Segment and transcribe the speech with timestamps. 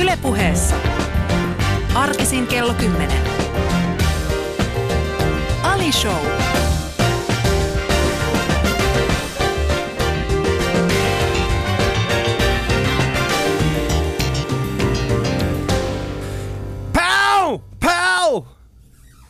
[0.00, 0.74] Ylepuheessa.
[1.94, 3.12] Arkisin kello 10.
[5.62, 6.26] Ali Show.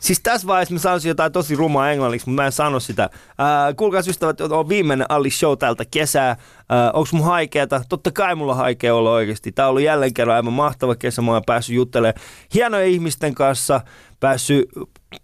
[0.01, 3.03] Siis tässä vaiheessa mä sanoisin jotain tosi rumaa englanniksi, mutta mä en sano sitä.
[3.03, 6.29] Äh, kuulkaas ystävät, on viimeinen Ali Show tältä kesää.
[6.29, 6.37] Äh,
[6.93, 7.81] onko mun haikeeta?
[7.89, 9.51] Totta kai mulla haikea olla oikeasti.
[9.51, 11.21] Tää on ollut jälleen kerran aivan mahtava kesä.
[11.21, 12.21] Mä oon päässyt juttelemaan
[12.53, 13.81] hienojen ihmisten kanssa,
[14.19, 14.69] päässyt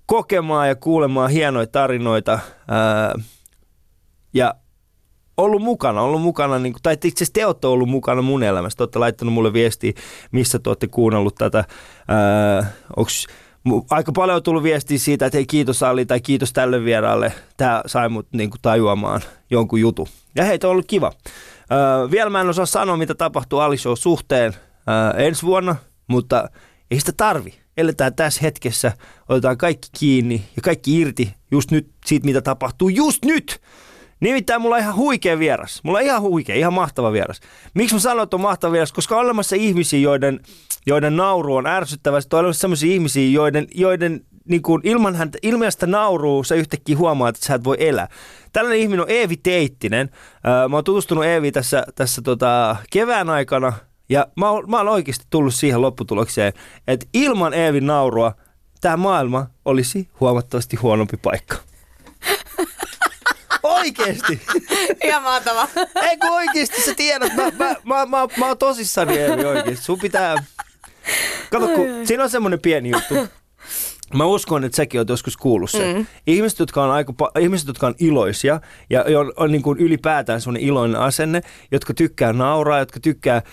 [0.06, 2.34] kokemaan ja kuulemaan hienoja tarinoita.
[2.34, 3.26] Äh,
[4.34, 4.54] ja
[5.38, 8.78] ollut mukana, ollut mukana, niin tai itse asiassa te olette ollut mukana mun elämässä.
[8.78, 9.92] Te olette laittanut mulle viestiä,
[10.32, 11.64] missä te olette kuunnellut tätä.
[12.08, 13.47] Ää, onks, mu-
[13.90, 17.34] aika paljon on tullut viestiä siitä, että hei kiitos Ali tai kiitos tälle vieraalle.
[17.58, 20.08] Tämä sai mut niin kuin, tajuamaan jonkun jutun.
[20.36, 21.12] Ja hei, on ollut kiva.
[21.70, 24.54] Ää, vielä mä en osaa sanoa, mitä tapahtuu Ali Show suhteen
[24.88, 25.76] ää, ensi vuonna,
[26.08, 26.50] mutta
[26.92, 27.54] ei sitä tarvi.
[27.78, 28.92] Eletään tässä hetkessä,
[29.30, 33.62] otetaan kaikki kiinni ja kaikki irti just nyt siitä, mitä tapahtuu just nyt.
[34.20, 35.80] Nimittäin mulla on ihan huikea vieras.
[35.84, 37.40] Mulla on ihan huikea, ihan mahtava vieras.
[37.74, 38.92] Miksi mä sanon, että on mahtava vieras?
[38.92, 40.40] Koska on olemassa ihmisiä, joiden,
[40.88, 42.22] joiden nauru on ärsyttävä.
[42.22, 46.56] Sitten on olemassa sellaisia ihmisiä, joiden, joiden niin kuin ilman, häntä, ilman sitä nauruu sä
[46.56, 48.08] yhtäkkiä huomaat, että sä et voi elää.
[48.54, 50.10] Tällainen ihminen on Eevi Teittinen.
[50.70, 53.74] Mä oon tutustunut Eevi tässä, tässä tota kevään aikana.
[54.10, 56.54] Ja mä oon, mä oon oikeasti tullut siihen lopputulokseen,
[56.88, 58.34] että ilman Eevin naurua
[58.82, 61.56] tämä maailma olisi huomattavasti huonompi paikka.
[63.64, 64.42] Oikeesti.
[65.04, 65.68] Ihan mahtava.
[66.02, 69.86] Ei kun oikeesti sä tiedät, mä, mä, mä, mä, mä oon tosissani Eevi oikeesti.
[69.86, 70.36] Sun pitää...
[71.52, 73.16] Kato, kun siinä on semmoinen pieni juttu.
[74.14, 75.96] Mä uskon, että säkin oot joskus kuullut sen.
[75.98, 76.06] Mm.
[76.28, 80.68] Ihmiset, jotka on, aika, ihmiset, jotka on iloisia ja on, on niin kuin ylipäätään semmoinen
[80.68, 83.44] iloinen asenne, jotka tykkää nauraa, jotka tykkää äh,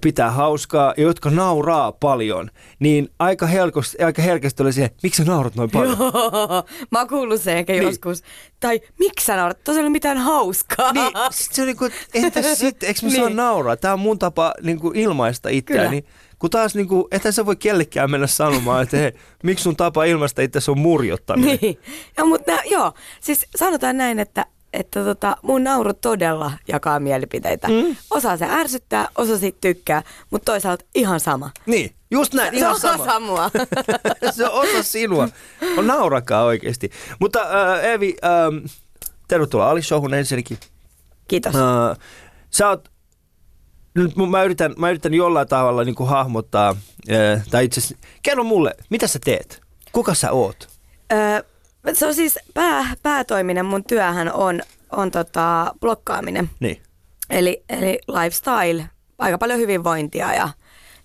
[0.00, 5.30] pitää hauskaa ja jotka nauraa paljon, niin aika, helkosti, aika herkästi oli se, miksi sä
[5.30, 5.96] naurat noin paljon?
[5.98, 7.82] Joo, mä oon kuullut sen ehkä Niin.
[7.82, 8.22] joskus.
[8.60, 9.64] Tai miksi sä naurat?
[9.64, 10.92] Tuossa ei ole mitään hauskaa.
[10.92, 13.36] Niin, sit se on niinku, entäs sitten, eikö mä saa Niin.
[13.36, 13.76] nauraa?
[13.76, 16.04] Tämä on mun tapa niinku ilmaista itseäni.
[16.38, 19.12] Kun taas niinku, ethän sä voi kellekään mennä sanomaan, että hei,
[19.42, 21.58] miksi sun tapa ilmaista itse on murjottaminen.
[21.62, 21.78] Niin.
[22.16, 27.68] Ja, mutta joo, siis sanotaan näin, että, että tota, mun nauru todella jakaa mielipiteitä.
[27.68, 27.96] Mm.
[28.10, 31.50] Osa se ärsyttää, osa siitä tykkää, mutta toisaalta ihan sama.
[31.66, 33.04] Niin, just näin, ihan se on sama.
[33.04, 33.50] osa mua.
[34.36, 35.28] se on osa sinua.
[35.76, 36.90] On naurakaa oikeasti.
[37.18, 38.64] Mutta äh, Eevi, ähm,
[39.28, 40.58] tervetuloa Ali Showhun ensinnäkin.
[41.28, 41.54] Kiitos.
[41.54, 41.98] Äh,
[42.50, 42.88] sä oot,
[43.94, 46.76] nyt mä yritän, mä yritän jollain tavalla niin kuin hahmottaa,
[47.12, 49.60] äh, tai itse asiassa, kerro mulle, mitä sä teet?
[49.92, 50.68] Kuka sä oot?
[51.12, 51.42] Öö,
[51.92, 54.60] se on siis pää, päätoiminen mun työhän on,
[54.92, 56.50] on tota, blokkaaminen.
[56.60, 56.82] Niin.
[57.30, 60.48] Eli, eli lifestyle, aika paljon hyvinvointia ja,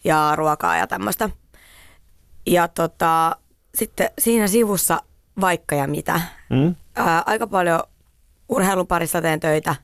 [0.03, 1.29] ja ruokaa ja tämmöistä.
[2.47, 3.35] Ja tota,
[3.75, 5.01] sitten siinä sivussa
[5.41, 6.21] vaikka ja mitä.
[6.49, 6.75] Mm?
[6.95, 7.79] Ää, aika paljon
[8.49, 9.75] urheilun parissa teen töitä,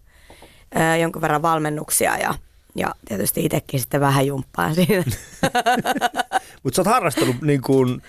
[0.76, 2.34] ää, jonkun verran valmennuksia ja,
[2.76, 5.04] ja tietysti itsekin sitten vähän jumppaan siinä.
[6.64, 8.02] Mutta sä oot harrastanut niin kuin,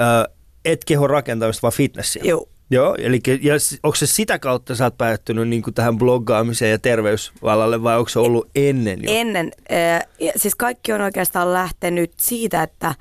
[0.00, 0.34] äh,
[0.64, 2.22] et kehon rakentamista, vaan fitnessiä.
[2.24, 2.48] Joo.
[2.70, 6.78] Joo, eli ja onko se sitä kautta sä oot päättynyt niin kuin tähän bloggaamiseen ja
[6.78, 9.10] terveysvalalle vai onko se ollut ennen jo?
[9.12, 9.52] Ennen,
[10.20, 12.94] ja siis kaikki on oikeastaan lähtenyt siitä, että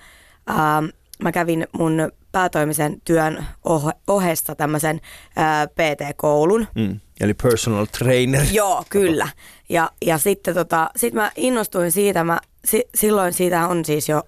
[0.47, 0.83] ää,
[1.23, 5.01] mä kävin mun päätoimisen työn ohe- ohessa tämmöisen
[5.35, 6.67] ää, PT-koulun.
[6.75, 6.99] Mm.
[7.19, 8.45] Eli personal trainer.
[8.53, 9.27] Joo, kyllä.
[9.69, 14.23] Ja, ja sitten tota, sit mä innostuin siitä, mä, si, silloin siitä on siis jo,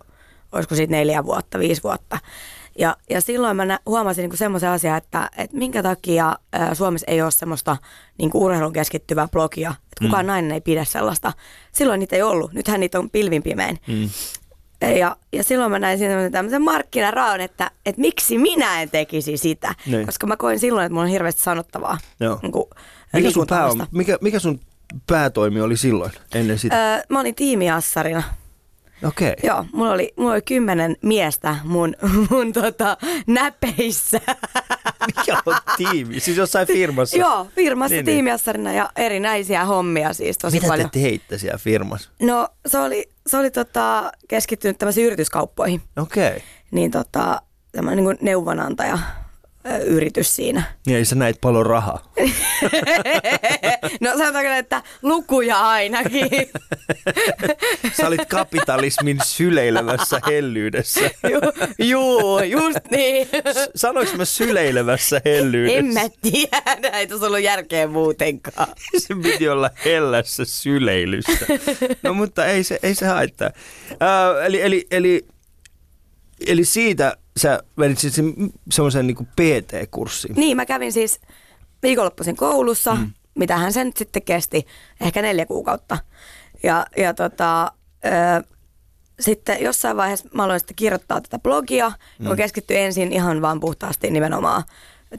[0.51, 2.19] olisiko siitä neljä vuotta, viisi vuotta.
[2.79, 7.11] Ja, ja silloin mä nä- huomasin niinku semmoisen asian, että, että minkä takia ää, Suomessa
[7.11, 7.77] ei ole semmoista
[8.17, 10.27] niinku urheilun keskittyvää blogia, että kukaan mm.
[10.27, 11.33] nainen ei pidä sellaista.
[11.71, 13.79] Silloin niitä ei ollut, nythän niitä on pilvin pimein.
[13.87, 14.09] Mm.
[14.91, 19.75] Ja, ja silloin mä näin siinä tämmöisen markkinaraon, että, että miksi minä en tekisi sitä.
[19.85, 20.05] Niin.
[20.05, 21.97] Koska mä koin silloin, että mulla on hirveästi sanottavaa.
[22.19, 22.39] Joo.
[22.41, 22.65] Niin kuin,
[23.13, 24.59] Mikä sun, pää on, mikä, mikä sun
[25.07, 26.95] päätoimi oli silloin ennen sitä?
[26.95, 28.23] Öö, mä olin tiimiassarina.
[29.03, 29.31] Okei.
[29.31, 29.49] Okay.
[29.49, 31.95] Joo, mulla oli, mulla oli kymmenen miestä mun,
[32.29, 32.97] mun tota,
[33.27, 34.21] näpeissä.
[35.07, 36.19] Mikä on tiimi?
[36.19, 37.17] Siis jossain firmassa?
[37.17, 40.89] Joo, firmassa Niin, niin, tiimiassarina ja erinäisiä hommia siis tosi Mitä paljon.
[40.89, 42.09] te teitte siellä firmassa?
[42.21, 45.81] No se oli, se oli tota, keskittynyt tämmöisiin yrityskauppoihin.
[45.97, 46.27] Okei.
[46.27, 46.39] Okay.
[46.71, 47.41] Niin tota,
[47.71, 48.97] tämmöinen niin neuvonantaja
[49.85, 50.63] yritys siinä.
[50.85, 52.13] Niin ei sä näit paljon rahaa.
[54.01, 56.29] No sanotaanko, että lukuja ainakin.
[57.97, 61.01] Sä olit kapitalismin syleilevässä hellyydessä.
[61.31, 63.27] Ju- Juu, just niin.
[63.75, 65.79] Sanoinko mä syleilevässä hellyydessä?
[65.79, 68.67] En mä tiedä, ei tuossa ollut järkeä muutenkaan.
[68.97, 71.45] Se piti olla hellässä syleilyssä.
[72.03, 73.49] No mutta ei se, ei se haittaa.
[73.91, 75.25] Äh, eli, eli, eli,
[76.47, 78.21] eli siitä sä vedit siis
[78.71, 80.35] semmoisen niin PT-kurssin.
[80.35, 81.21] Niin, mä kävin siis
[81.83, 83.11] viikonloppuisin koulussa, mm.
[83.35, 84.67] mitä hän sen sitten kesti,
[85.01, 85.97] ehkä neljä kuukautta.
[86.63, 87.71] Ja, ja tota,
[88.05, 88.43] ö,
[89.19, 92.25] sitten jossain vaiheessa mä aloin sitten kirjoittaa tätä blogia, mm.
[92.25, 94.63] joka keskittyi ensin ihan vaan puhtaasti nimenomaan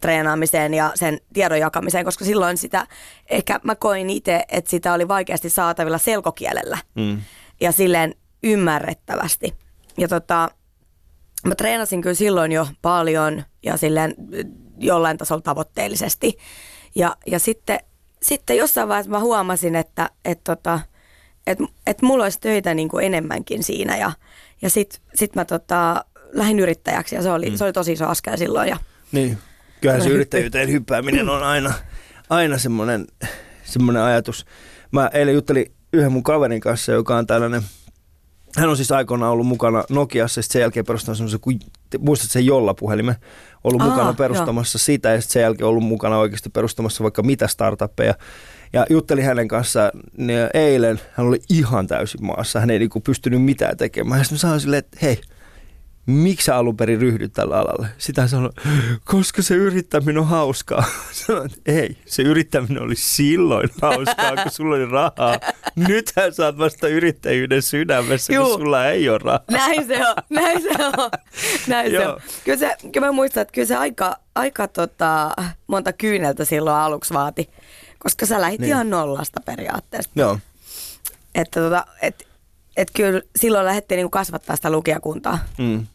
[0.00, 2.86] treenaamiseen ja sen tiedon jakamiseen, koska silloin sitä,
[3.30, 7.20] ehkä mä koin itse, että sitä oli vaikeasti saatavilla selkokielellä Mm.
[7.60, 9.54] ja silleen ymmärrettävästi.
[9.98, 10.48] Ja tota,
[11.44, 14.14] mä treenasin kyllä silloin jo paljon ja silleen
[14.78, 16.38] jollain tasolla tavoitteellisesti.
[16.94, 17.78] Ja, ja sitten,
[18.22, 20.80] sitten jossain vaiheessa mä huomasin, että et tota,
[21.46, 24.12] et, et mulla olisi töitä niin kuin enemmänkin siinä ja,
[24.62, 27.56] ja sitten sit mä tota, lähdin yrittäjäksi ja se oli, mm.
[27.56, 28.68] se oli tosi iso askel silloin.
[28.68, 28.76] Ja,
[29.12, 29.38] Niin.
[29.80, 31.72] Kyllähän se yrittäjyyteen hyppääminen on aina,
[32.30, 33.06] aina semmoinen,
[33.64, 34.46] semmoinen ajatus.
[34.90, 37.62] Mä eilen juttelin yhden mun kaverin kanssa, joka on tällainen,
[38.56, 41.58] hän on siis aikoinaan ollut mukana Nokiassa ja sen jälkeen perustanut semmoisen, kun
[41.98, 43.14] muistat sen Jolla-puhelimen,
[43.64, 47.46] ollut Aa, mukana perustamassa sitä ja sitten sen jälkeen ollut mukana oikeasti perustamassa vaikka mitä
[47.48, 48.14] startuppeja.
[48.72, 53.42] Ja juttelin hänen kanssaan niin eilen, hän oli ihan täysin maassa, hän ei niinku pystynyt
[53.42, 54.20] mitään tekemään.
[54.20, 55.20] Ja sitten mä sanoin silleen, että hei,
[56.06, 57.88] miksi sä alun perin ryhdyt tällä alalle?
[57.98, 58.50] Sitä sanoi,
[59.04, 60.84] koska se yrittäminen on hauskaa.
[61.26, 65.38] Sanoin, että ei, se yrittäminen oli silloin hauskaa, kun sulla oli rahaa.
[65.76, 68.44] Nythän sä oot vasta yrittäjyyden sydämessä, Juu.
[68.44, 69.44] kun sulla ei ole rahaa.
[69.50, 71.10] näin se on, näin se on,
[71.66, 72.20] näin se on.
[72.44, 75.30] Kyllä, se, kyllä mä muistan, että kyllä se aika, aika tota,
[75.66, 77.50] monta kyyneltä silloin aluksi vaati,
[77.98, 78.68] koska sä lähit niin.
[78.68, 80.10] ihan nollasta periaatteessa.
[80.14, 80.38] Joo,
[81.34, 82.26] Että tota, et,
[82.76, 85.38] et kyllä silloin lähdettiin niinku kasvattaa sitä lukijakuntaa.
[85.58, 85.86] mm.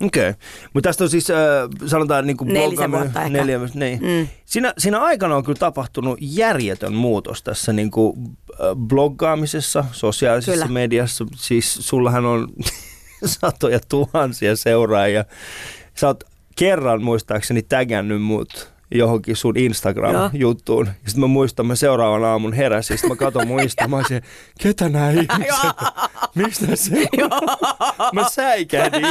[0.00, 0.42] Okei, okay.
[0.74, 1.36] mutta tästä on siis, äh,
[1.86, 3.38] sanotaan niin kuin Nelisen vuotta ehkä.
[3.38, 4.00] Neljä, niin.
[4.02, 4.28] Mm.
[4.44, 8.16] Siinä, siinä aikana on kyllä tapahtunut järjetön muutos tässä niin kuin,
[8.50, 10.68] äh, bloggaamisessa, sosiaalisessa Kyllä.
[10.68, 11.26] mediassa.
[11.36, 12.48] Siis sullahan on
[13.24, 15.24] satoja tuhansia seuraajia.
[15.94, 16.24] Sä oot
[16.56, 19.54] kerran muistaakseni tägännyt mut johonkin sun.
[19.56, 20.86] Instagram-juttuun.
[20.86, 24.22] Ja sitten mä muistan, mä seuraavan aamun heräsin, sitten mä katson mun Insta, mä olisin,
[24.62, 25.70] ketä nämä ihmiset?
[26.34, 27.56] Miksi ne seuraa?
[28.12, 29.06] Mä säikähdin.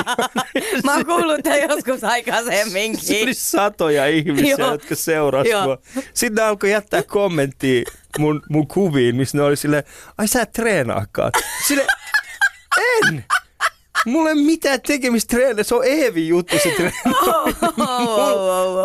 [0.84, 3.24] Mä oon kuullut tämän joskus Se aikaisemminkin.
[3.24, 4.72] oli satoja ihmisiä, Joo.
[4.72, 5.64] jotka seurasi Joo.
[5.64, 5.78] mua.
[6.14, 7.84] Sitten ne alkoi jättää kommenttia
[8.20, 9.84] mun, mun kuviin, missä ne oli silleen,
[10.18, 11.32] ai sä et treenaakaan.
[11.68, 11.88] Sille,
[13.08, 13.26] en!
[14.06, 16.94] Mulla ei mitään tekemistä treenaa, se on Eevi juttu se treena.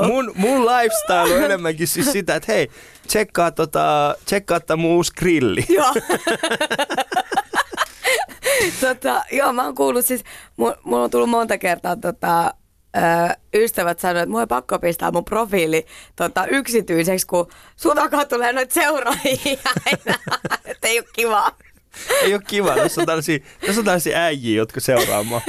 [0.07, 2.71] Mun, mun lifestyle on enemmänkin siis sitä, että hei,
[3.07, 5.65] tsekkaa, tota, tsekkaa tää mun uusi grilli.
[5.77, 5.95] Joo.
[8.81, 10.25] tota, joo, mä oon kuullut siis,
[10.57, 12.55] mulla, on tullut monta kertaa tota,
[12.97, 13.01] ö,
[13.55, 15.87] ystävät sanoivat, että mulla on pakko pistää mun profiili
[16.17, 20.19] tota, yksityiseksi, kun sun takaa tulee noita seuraajia aina.
[20.65, 21.53] että ei ole kiva.
[22.23, 25.43] Ei ole kiva, tässä on tällaisia, tässä on tällaisia äijiä, jotka seuraa mua.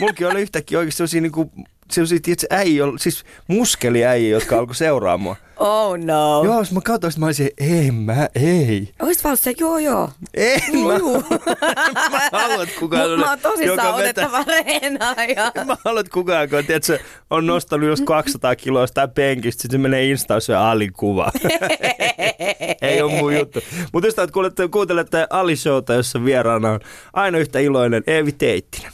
[0.00, 1.52] Mulkin oli yhtäkkiä oikeasti sellaisia, niinku,
[1.92, 5.36] sellaisia tiedätkö, äijiä, siis muskeliäijiä, jotka alkoi seuraa mua.
[5.56, 6.42] Oh no.
[6.44, 8.88] Joo, jos mä katsoin, mä olisin, ei mä, ei.
[9.02, 10.10] Oisit vaan se, joo joo.
[10.34, 11.22] En mä, Juu.
[12.32, 15.52] mä haluan, että kukaan Mut mä oon tosissaan otettava reenaaja.
[15.66, 16.98] Mä haluan, että kukaan, kun tiedätkö,
[17.30, 21.32] on nostanut jos 200 kiloa sitä penkistä, sitten se menee Instaan, se Alin kuva.
[22.82, 23.60] Ei ole mun juttu.
[23.92, 26.80] Mutta ystävät, kuulette, kuuntelette Ali Showta, jossa vieraana on
[27.12, 28.92] aina yhtä iloinen Eevi Teittinen.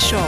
[0.00, 0.22] Show.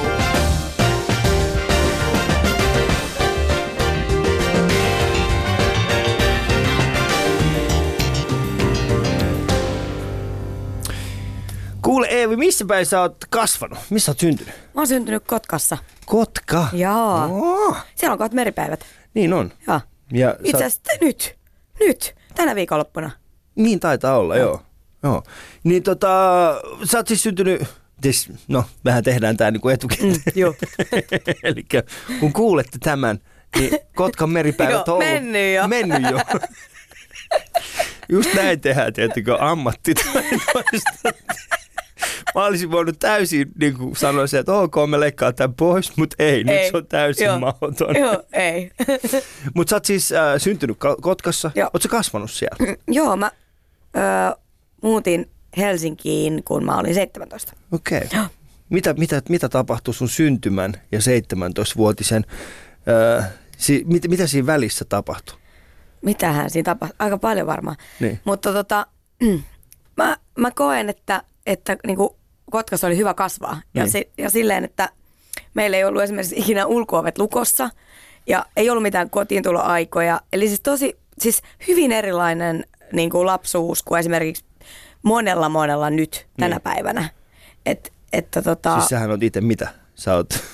[11.83, 13.79] Kuule Eevi, missä päin sä oot kasvanut?
[13.91, 14.55] Missä oot syntynyt?
[14.75, 15.79] Mä oon syntynyt Kotkassa.
[16.07, 16.67] Kotka.
[16.73, 17.25] Joo.
[17.31, 18.85] Oh, Siellä on kohta meripäivät.
[19.15, 19.53] niin on.
[19.67, 19.81] Joo.
[20.13, 21.37] Ja Itse sä- asiassa nyt.
[21.81, 22.15] Nyt.
[22.35, 23.11] Tänä viikonloppuna.
[23.55, 24.63] Niin taitaa olla, joo.
[25.03, 25.23] joo.
[25.65, 26.09] Niin tota,
[26.85, 27.63] sä oot siis syntynyt,
[28.03, 30.13] siis, no vähän tehdään tää niinku etukäteen.
[30.13, 30.55] Mm, joo.
[31.43, 31.65] Eli
[32.21, 33.19] kun kuulette tämän,
[33.59, 35.09] niin Kotkan meripäivät on ollut.
[35.09, 35.69] mennyt jo.
[35.69, 36.19] Mennyt jo.
[38.09, 41.13] Just näin tehdään, tietenkin ammattitaitoista.
[42.35, 46.17] Mä olisin voinut täysin niin kuin sanoa se, että ok, me leikkaa tämän pois, mutta
[46.19, 46.71] ei, nyt Ei.
[46.71, 47.39] se on täysin Joo.
[47.39, 47.97] mahdoton.
[47.97, 48.71] Joo, ei.
[49.55, 51.71] Mutta sä oot siis äh, syntynyt Ka- Kotkassa, Joo.
[51.75, 52.77] oot sä kasvanut siellä?
[52.89, 53.31] Joo, mä
[53.97, 54.03] öö,
[54.83, 57.53] muutin Helsinkiin, kun mä olin 17.
[57.73, 58.01] Okei.
[58.05, 58.25] Okay.
[58.71, 62.25] Mitä, mitä, mitä tapahtui sun syntymän ja 17-vuotisen,
[62.89, 63.23] öö,
[63.57, 65.39] si, mit, mitä siinä välissä tapahtui?
[66.03, 66.97] Mitähän siinä tapahtui?
[66.99, 67.77] Aika paljon varmaan.
[68.01, 68.21] Niin.
[68.25, 68.87] Mutta tota,
[69.97, 72.11] mä, mä koen, että, että niin kuin
[72.51, 73.61] Kotkassa oli hyvä kasvaa.
[73.75, 73.93] Ja, Niin.
[73.93, 74.89] si, ja silleen, että
[75.55, 77.71] meillä ei ollut esimerkiksi ikinä ulkoovet lukossa
[78.27, 80.21] ja ei ollut mitään kotiintuloaikoja.
[80.33, 84.45] Eli siis tosi, siis hyvin erilainen niin kuin lapsuus kuin esimerkiksi
[85.03, 86.63] monella monella nyt tänä Niin.
[86.63, 87.09] päivänä.
[87.67, 89.69] Et, että tota, Siis sähän on itse mitä?
[89.95, 90.45] Sä oot,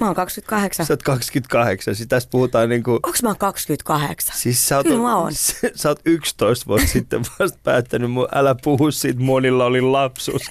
[0.00, 0.86] mä oon 28.
[0.86, 3.00] sä oot 28, siis tästä puhutaan niinku...
[3.02, 4.36] Onks mä oon 28?
[4.38, 5.32] Siis sä oot, Kyllä mä oon.
[5.74, 10.42] sä oot 11 vuotta sitten vasta päättänyt, mun, älä puhu siitä, monilla oli lapsuus.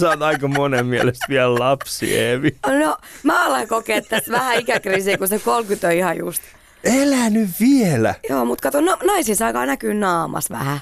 [0.00, 2.56] Sä oot aika monen mielestä vielä lapsi, Eevi.
[2.66, 6.42] No, mä alan kokea tässä vähän ikäkriisiä, kun se 30 on ihan just.
[6.84, 8.14] Elä nyt vielä.
[8.28, 10.80] Joo, mutta kato, no, naisissa alkaa näkyä naamas vähän.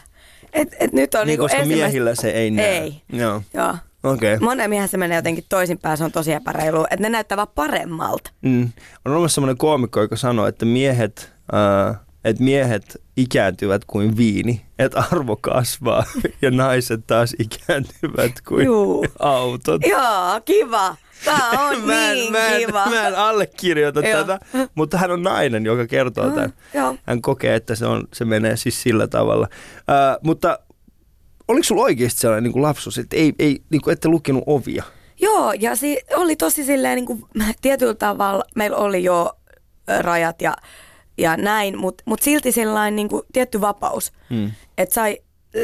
[0.52, 2.78] Et, et nyt on Niin, niinku koska ensimmäistä- miehillä se ei näe.
[2.78, 3.02] Ei.
[3.12, 3.42] Joo.
[3.54, 3.74] Joo.
[4.02, 4.34] Okei.
[4.34, 4.44] Okay.
[4.44, 8.30] Monen miehen se menee jotenkin toisinpäin, se on tosi epäreilu, että ne näyttää vaan paremmalta.
[8.42, 8.68] Mm.
[9.04, 11.32] On olemassa semmoinen koomikko, joka sanoo, että miehet,
[11.90, 16.04] äh, että miehet ikääntyvät kuin viini, että arvo kasvaa
[16.42, 19.06] ja naiset taas ikääntyvät kuin Juu.
[19.18, 19.82] autot.
[19.86, 20.96] Joo, kiva.
[21.24, 22.86] Tää on mä, en, niin mä, en, kiva.
[22.86, 24.38] mä en allekirjoita tätä,
[24.74, 26.52] mutta hän on nainen, joka kertoo Ah, tämän.
[26.74, 26.96] joo.
[27.06, 29.48] Hän kokee, että se, on, se menee siis sillä tavalla.
[29.76, 30.58] Äh, mutta
[31.48, 34.84] oliko sulla oikeasti sellainen niin kuin lapsuus, että ei, ei, niin kuin ette lukenut ovia?
[35.20, 37.24] Joo, ja si- oli tosi silleen niin kuin,
[37.62, 39.32] tietyllä tavalla, meillä oli jo
[40.00, 40.56] rajat ja,
[41.18, 44.12] ja näin, mutta mut silti sellainen niin kuin, tietty vapaus.
[44.30, 44.50] Mm.
[44.78, 45.18] Että sai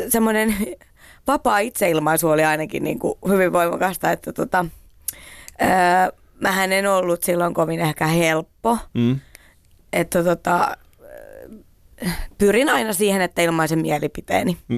[0.09, 0.57] semmoinen
[1.29, 4.67] vapaa itseilmaisu oli ainakin niin kuin, hyvin voimakasta, että tota,
[5.63, 5.69] öö,
[6.41, 8.79] mähän en ollut silloin kovin ehkä helppo.
[8.95, 9.21] Mm.
[9.93, 10.77] Että tota,
[12.39, 14.57] pyrin aina siihen, että ilmaisen mielipiteeni.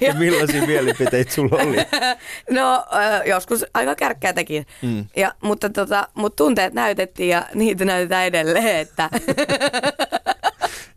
[0.00, 1.76] Ja millaisia mielipiteitä sulla oli?
[2.58, 2.84] No
[3.26, 5.04] joskus aika kärkkäätäkin, Mm.
[5.16, 9.10] ja, mutta, tota, mutta tunteet näytettiin ja niitä näytetään edelleen, että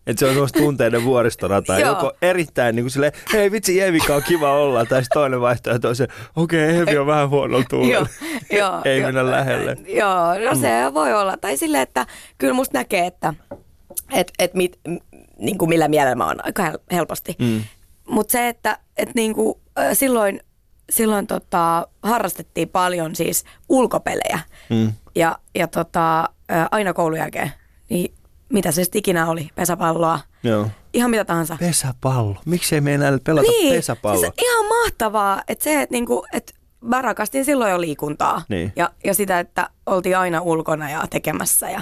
[0.08, 1.80] Että se on semmoista tunteiden vuoristorata.
[1.88, 5.90] Joko erittäin niin kuin silleen, hei vitsi Evika on kiva olla, tai sitten toinen vaihtoehto
[5.90, 8.10] on se, okei okay, Evi on vähän huonolla joo, tuulella.
[8.52, 9.78] joo, Ei joo, mennä lähelle.
[9.88, 11.38] Joo, no se voi olla.
[11.38, 12.06] Tai silleen, että
[12.38, 13.34] kyllä musta näkee, että
[14.12, 14.80] et, et mit,
[15.40, 17.36] niin kuin millä mielellä mä oon aika hel- helposti.
[17.40, 17.62] Mm.
[18.10, 19.56] Mutta se, että et niin kuin,
[19.94, 20.40] silloin,
[20.90, 24.40] silloin tota, harrastettiin paljon siis ulkopelejä.
[24.70, 24.94] Mm.
[25.16, 26.30] Ja, ja tota,
[26.72, 27.52] aina koulun jälkeen,
[27.90, 28.14] niin
[28.50, 30.68] mitä se sitten ikinä oli, pesäpalloa, Joo.
[30.94, 31.58] ihan mitä tahansa.
[31.60, 32.36] Pesäpallo.
[32.46, 34.20] Miksei me enää pelata niin, pesäpalloa?
[34.22, 38.74] Siis ihan mahtavaa, että se, että niinku, et mä rakastin silloin jo liikuntaa Niin.
[38.76, 41.70] ja, ja sitä, että oltiin aina ulkona ja tekemässä.
[41.70, 41.82] Ja.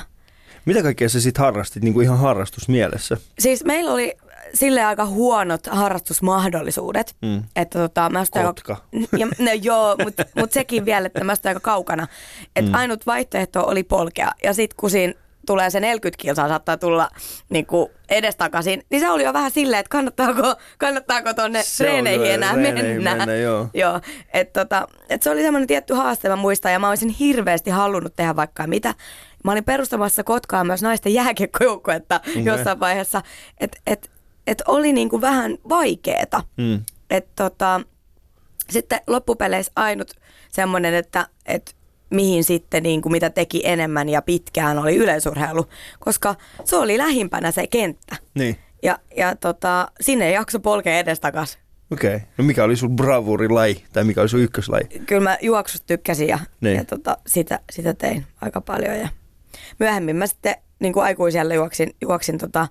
[0.65, 3.17] Mitä kaikkea sä sit harrastit niin kuin ihan harrastusmielessä?
[3.39, 4.17] Siis meillä oli
[4.53, 7.43] sille aika huonot harrastusmahdollisuudet, Mm.
[7.55, 8.73] että tota, mä Kotka.
[8.73, 12.07] Aika, ja, no joo, mutta mut sekin vielä, että mä aika kaukana.
[12.55, 12.75] Että mm.
[12.75, 15.13] ainut vaihtoehto oli polkea ja sitten kun siinä
[15.45, 17.09] tulee se 40 kilsaa, saattaa tulla
[17.49, 22.31] niin kuin edestakaisin, niin se oli jo vähän silleen, että kannattaako, kannattaako tonne Se treeneihin
[22.31, 23.15] enää mennä.
[23.15, 23.67] mennä, joo.
[23.73, 24.01] joo
[24.33, 28.15] et tota, et se oli semmoinen tietty haaste, mä muistan, ja mä olisin hirveästi halunnut
[28.15, 28.93] tehdä vaikka mitä.
[29.43, 32.45] Mä olin perustamassa Kotkaa myös naisten jääkiekkojoukkuetta Okei.
[32.45, 33.21] jossain vaiheessa,
[33.59, 34.11] että et,
[34.47, 36.43] et oli niinku vähän vaikeeta.
[36.57, 36.79] Mm.
[37.09, 37.81] Et tota,
[38.69, 40.11] sitten loppupeleissä ainut
[40.51, 41.74] semmoinen, että et
[42.09, 45.65] mihin sitten niin kuin mitä teki enemmän ja pitkään oli yleisurheilu,
[45.99, 48.15] koska se oli lähimpänä se kenttä.
[48.33, 48.57] Niin.
[48.83, 51.57] Ja, ja tota, sinne ei jakso polkea edestakas.
[51.91, 52.15] Okei.
[52.15, 52.27] Okay.
[52.37, 53.83] No mikä oli sun bravurilaji?
[53.93, 54.83] Tai mikä oli sun ykköslaji?
[55.05, 56.77] Kyllä mä juoksusta tykkäsin ja, Niin.
[56.77, 58.97] ja tota, sitä, sitä tein aika paljon.
[58.99, 59.09] Ja
[59.79, 62.67] myöhemmin mä sitten niin kuin aikuisella juoksin, juoksin tota,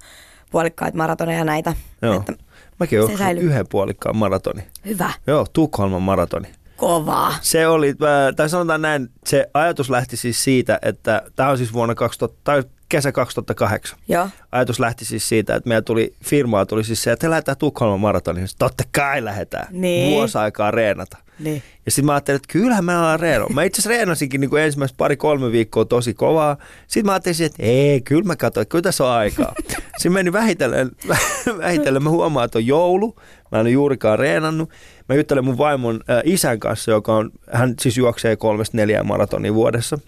[0.50, 1.72] puolikkaita maratoneja ja näitä.
[2.02, 2.16] Joo.
[2.16, 2.32] Että,
[2.80, 3.42] Mäkin säilyy.
[3.44, 4.62] yhden puolikkaan maratoni.
[4.84, 6.48] hyvä, Joo, Tukholman maratoni.
[6.84, 7.34] Kovaa.
[7.40, 11.72] Se oli, äh, tai sanotaan näin, se ajatus lähti siis siitä, että tämä on siis
[11.72, 13.98] vuonna 2000, tai kesä 2008.
[14.08, 14.28] Joo.
[14.52, 18.48] Ajatus lähti siis siitä, että meillä tuli, firmaa tuli siis se, että lähdetään Tukholman maratoniin.
[18.48, 19.66] Sitten Totta kai lähdetään.
[19.70, 20.10] Niin.
[20.10, 21.16] Vuosi aikaa reenata.
[21.38, 21.62] Niin.
[21.86, 23.48] Ja sitten mä ajattelin, että kyllähän mä alan reenaa.
[23.48, 26.56] Mä itse asiassa reenasinkin niin ensimmäiset pari-kolme viikkoa tosi kovaa.
[26.86, 29.54] Sitten mä ajattelin, että ei, kyllä mä katsoin, kyllä tässä on aikaa.
[29.96, 30.90] Sitten meni vähitellen,
[31.58, 32.02] vähitellen.
[32.02, 33.16] Mä huomaan, että on joulu.
[33.52, 34.70] Mä en ole juurikaan reenannut.
[35.08, 39.54] Mä juttelen mun vaimon äh, isän kanssa, joka on, hän siis juoksee kolmesta neljään maratonia
[39.54, 39.98] vuodessa.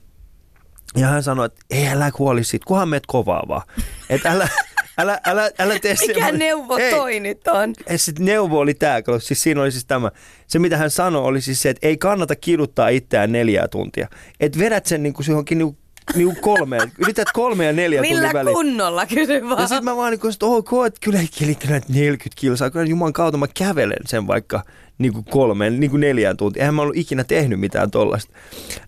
[0.96, 3.62] Ja hän sanoi, että ei älä huoli siitä, kunhan meet kovaa vaan.
[4.10, 4.48] Että älä,
[4.98, 7.74] älä, älä, älä tee Mikä semmoinen- neuvo Ei, toi nyt on?
[7.96, 10.10] sit neuvo oli tämä, kun siis siinä oli siis tämä.
[10.46, 14.08] Se mitä hän sanoi oli siis se, että ei kannata kiduttaa itseään neljää tuntia.
[14.40, 15.78] Että vedät sen niinku johonkin niinku
[16.14, 18.54] niinku kolme, yrität kolme ja neljä Millä tunnin väliin.
[18.54, 19.60] kunnolla, kysy vaan.
[19.62, 22.70] Ja sitten mä vaan niin että ok, että kyllä ei kelittänyt näitä 40 kilsaa.
[22.70, 24.62] Kyllä juman kautta mä kävelen sen vaikka
[24.98, 26.60] niin kuin kolmeen, niin kuin neljään tuntiin.
[26.60, 28.32] Eihän mä ollut ikinä tehnyt mitään tollasta.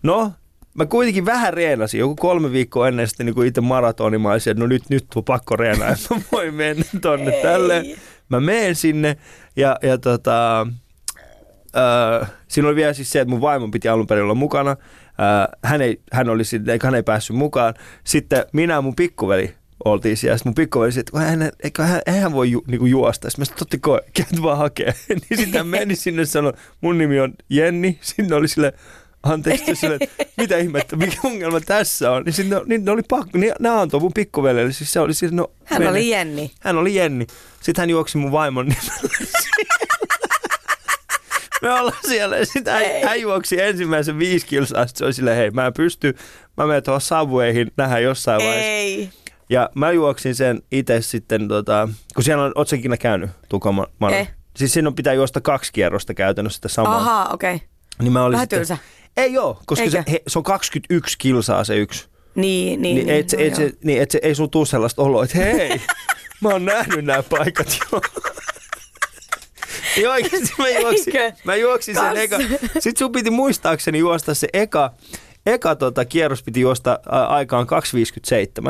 [0.02, 0.32] No,
[0.74, 2.00] mä kuitenkin vähän reenasin.
[2.00, 4.18] Joku kolme viikkoa ennen sitten niin itse maratoni.
[4.18, 7.42] Mä olisin, että no nyt, nyt on pakko reenaa, että mä voin mennä tonne Ei.
[7.42, 7.84] tälle.
[8.28, 9.16] Mä menen sinne
[9.56, 10.66] ja, ja tota,
[11.76, 14.70] Öö, siinä oli vielä siis se, että mun vaimon piti alun perin olla mukana.
[14.70, 16.42] Öö, hän, ei, hän, oli,
[16.82, 17.74] hän ei päässyt mukaan.
[18.04, 19.54] Sitten minä ja mun pikkuveli
[19.84, 20.38] oltiin siellä.
[20.38, 23.30] Sitten mun pikkuveli että kun hän, eikö hän, eihän voi ju, niinku juosta.
[23.30, 24.94] Sitten mä sanoin, totta kai, käyt vaan hakee.
[25.08, 27.98] niin sitten hän meni sinne ja sanoi, mun nimi on Jenni.
[28.02, 28.72] Sinne oli sille
[29.22, 32.22] anteeksi, sille, että mitä ihmettä, mikä ongelma tässä on.
[32.22, 34.72] Niin sitten niin ne oli pakko, niin ne antoi mun pikkuvelelle.
[34.72, 35.90] Siis se oli siis, no, Hän mene.
[35.90, 36.50] oli Jenni.
[36.60, 37.26] Hän oli Jenni.
[37.60, 39.08] Sitten hän juoksi mun vaimon nimellä.
[41.62, 44.86] Me ollaan siellä ja sitten hän, hän, juoksi ensimmäisen viisi kilsaa.
[44.86, 46.16] Sitten se oli silleen, hei mä en pysty,
[46.56, 48.70] mä menen tuohon Subwayhin, nähdään jossain vaiheessa.
[48.70, 49.10] Ei.
[49.50, 54.30] Ja mä juoksin sen itse sitten, tota, kun siellä on, oot ikinä käynyt Tukama Eh.
[54.56, 56.96] Siis siinä on pitää juosta kaksi kierrosta käytännössä sitä samaa.
[56.96, 57.54] Ahaa, okei.
[57.54, 57.68] Okay.
[57.98, 58.78] Niin mä olin Vähän sitten, tylsä.
[59.16, 62.08] Ei oo, koska se, he, se on 21 kilsaa se yksi.
[62.34, 62.96] Niin, niin.
[62.96, 63.72] Niin, et, se, no et, se, joo.
[63.84, 65.80] niin et se, ei sun tuu sellaista oloa, että hei,
[66.42, 68.00] mä oon nähnyt nämä paikat jo.
[69.96, 71.36] Niin oikeasti mä juoksin, Eikö?
[71.44, 72.18] mä juoksin sen Kas.
[72.18, 72.38] eka.
[72.64, 74.94] Sitten sun piti muistaakseni juosta se eka,
[75.54, 77.66] eka tota, kierros piti juosta ä, aikaan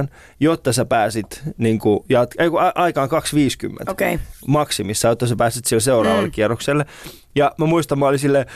[0.05, 0.09] 2.57,
[0.41, 4.15] jotta sä pääsit niin kuin, jat, ei, kun, a, aikaan 2.50 Okei.
[4.15, 4.27] Okay.
[4.47, 6.33] maksimissa, jotta sä pääsit sille seuraavalle mm.
[6.33, 6.87] kierrokselle.
[7.35, 8.47] Ja mä muistan, mä olin silleen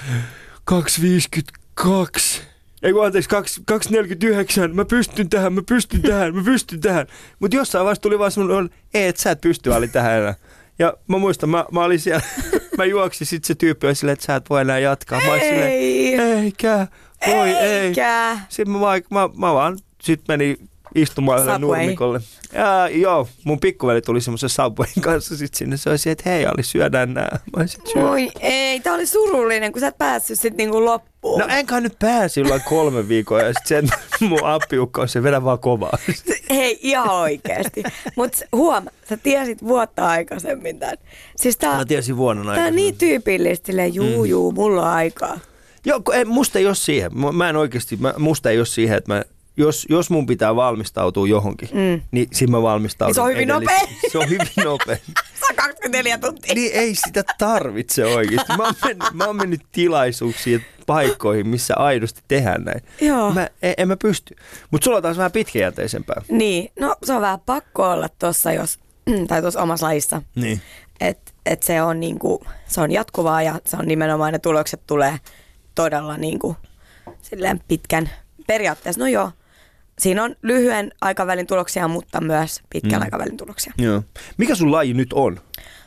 [0.70, 2.42] 2.52.
[2.82, 7.06] Ei kun anteeksi, 2, 2.49, mä pystyn tähän, mä pystyn tähän, mä pystyn tähän.
[7.38, 10.34] Mutta jossain vaiheessa tuli vaan semmoinen, ei, et sä et pysty Ali tähän enää.
[10.78, 12.22] Ja mä muistan, mä, mä olin siellä,
[12.78, 15.20] mä juoksin, sit se tyyppi oli silleen, että sä et voi enää jatkaa.
[15.20, 16.14] Mä olin silleen, Ei.
[16.14, 16.86] eikä,
[17.26, 17.56] voi ei.
[17.56, 18.38] Eikä.
[18.48, 22.20] Sitten mä, vaan, mä, mä vaan sit menin istumaan yhdelle nurmikolle.
[22.52, 25.76] Ja joo, mun pikkuveli tuli semmoisen Subwayn kanssa sit sinne.
[25.76, 27.38] Se oli se, että hei Ali, syödään nää.
[27.56, 28.02] Mä että syö.
[28.02, 31.40] Voi ei, tää oli surullinen, kun sä et päässyt sit niinku loppuun.
[31.40, 33.88] No enkä nyt pääsi jollain kolme viikkoa ja sit sen
[34.28, 35.98] mun appiukko on se, vedä vaan kovaa.
[36.50, 37.82] Hei, ihan oikeesti.
[38.16, 40.96] Mut huom, sä tiesit vuotta aikaisemmin tän.
[41.36, 42.82] Siis tää, Mä tiesin vuonna tää on aikaisemmin.
[42.82, 45.38] niin tyypillistä, silleen, juu, juu, mulla on aikaa.
[45.86, 47.10] Joo, ei, musta ei ole siihen.
[47.32, 49.22] Mä, en oikeasti, mä, musta ei ole siihen, että mä,
[49.56, 52.02] jos, jos mun pitää valmistautua johonkin, mm.
[52.10, 53.14] niin siinä mä valmistaudun.
[53.14, 53.80] Se on hyvin edellis- nopea.
[54.12, 54.96] Se on hyvin nopea.
[55.40, 56.54] Se on 24 tuntia.
[56.54, 58.56] Niin ei sitä tarvitse oikeasti.
[58.56, 62.82] Mä oon mennyt, mä oon mennyt tilaisuuksiin ja paikkoihin, missä aidosti tehdään näin.
[63.00, 63.32] Joo.
[63.32, 64.36] Mä, en, en mä pysty.
[64.70, 66.22] Mutta sulla on taas vähän pitkäjänteisempää.
[66.28, 68.78] Niin, no se on vähän pakko olla tuossa, jos,
[69.28, 70.22] tai tuossa omassa lajissa.
[70.34, 70.60] Niin.
[71.00, 75.18] Että et se on niinku, se on jatkuvaa ja se on nimenomaan ne tulokset tulee
[75.74, 76.56] todella niinku,
[77.22, 78.10] silleen pitkän
[78.46, 79.00] periaatteessa.
[79.00, 79.30] No joo,
[79.98, 83.02] siinä on lyhyen aikavälin tuloksia, mutta myös pitkän Mm.
[83.02, 83.72] aikavälin tuloksia.
[83.78, 84.02] Joo.
[84.36, 85.40] Mikä sun laji nyt on?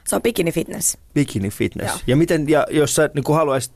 [0.07, 0.97] Se on bikini fitness.
[1.13, 1.89] Bikini fitness.
[1.91, 1.99] Joo.
[2.07, 3.73] Ja miten, ja jos sä niin haluaisit,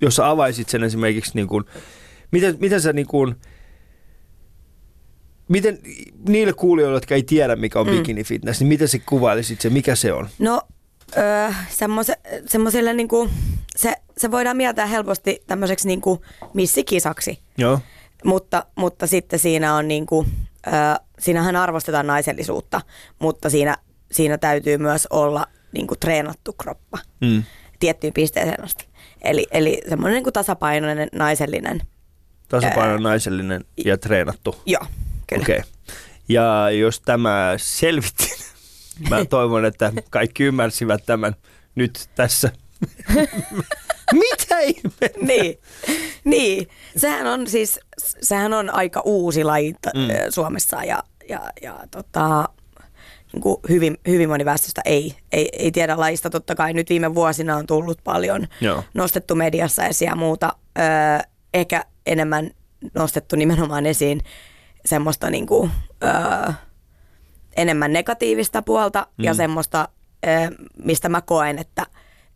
[0.00, 1.64] jos sä avaisit sen esimerkiksi, niin kuin,
[2.30, 3.34] miten, miten sä niin kuin,
[5.48, 5.78] miten
[6.28, 7.92] niille kuulijoille, jotka ei tiedä, mikä on mm.
[7.96, 10.28] bikini fitness, niin miten sä kuvailisit se, mikä se on?
[10.38, 10.62] No
[11.16, 11.52] öö,
[12.46, 13.30] semmoiselle niinku,
[13.76, 17.38] se, se voidaan mieltää helposti tämmöiseksi niinku missikisaksi.
[17.58, 17.80] Joo.
[18.24, 20.26] Mutta, mutta sitten siinä on niinku,
[20.66, 20.70] ö,
[21.18, 22.80] siinähän arvostetaan naisellisuutta,
[23.18, 23.76] mutta siinä,
[24.12, 27.42] siinä täytyy myös olla niinku treenattu kroppa Mm.
[27.80, 28.86] tiettyyn pisteeseen asti.
[29.22, 31.82] Eli, eli semmoinen niinku tasapainoinen naisellinen,
[32.48, 34.56] Tasapaino naisellinen ja treenattu.
[34.66, 34.86] joo,
[35.26, 35.42] kyllä.
[35.42, 35.58] Okei.
[35.58, 35.70] Okay.
[36.28, 38.28] Ja jos tämä selvitti,
[39.10, 41.36] mä toivon, että kaikki ymmärsivät tämän
[41.74, 42.50] nyt tässä.
[44.12, 45.10] Mitä ihme?
[45.22, 45.58] niin,
[46.24, 46.68] niin.
[46.96, 47.80] Sehän on siis,
[48.22, 50.08] sehän on aika uusi laji Mm.
[50.30, 52.48] Suomessa ja, ja, ja tota,
[53.32, 56.30] niin kuin hyvin, hyvin moni väestöstä ei, ei, ei tiedä lajista.
[56.30, 58.84] Totta kai nyt viime vuosina on tullut paljon Joo.
[58.94, 60.52] nostettu mediassa esiin ja muuta.
[60.78, 60.84] Öö,
[61.54, 62.50] ehkä enemmän
[62.94, 64.20] nostettu nimenomaan esiin
[64.84, 65.70] semmoista niin kuin,
[66.04, 66.52] öö,
[67.56, 69.24] enemmän negatiivista puolta mm.
[69.24, 69.88] ja semmoista,
[70.26, 70.50] öö,
[70.84, 71.86] mistä mä koen, että,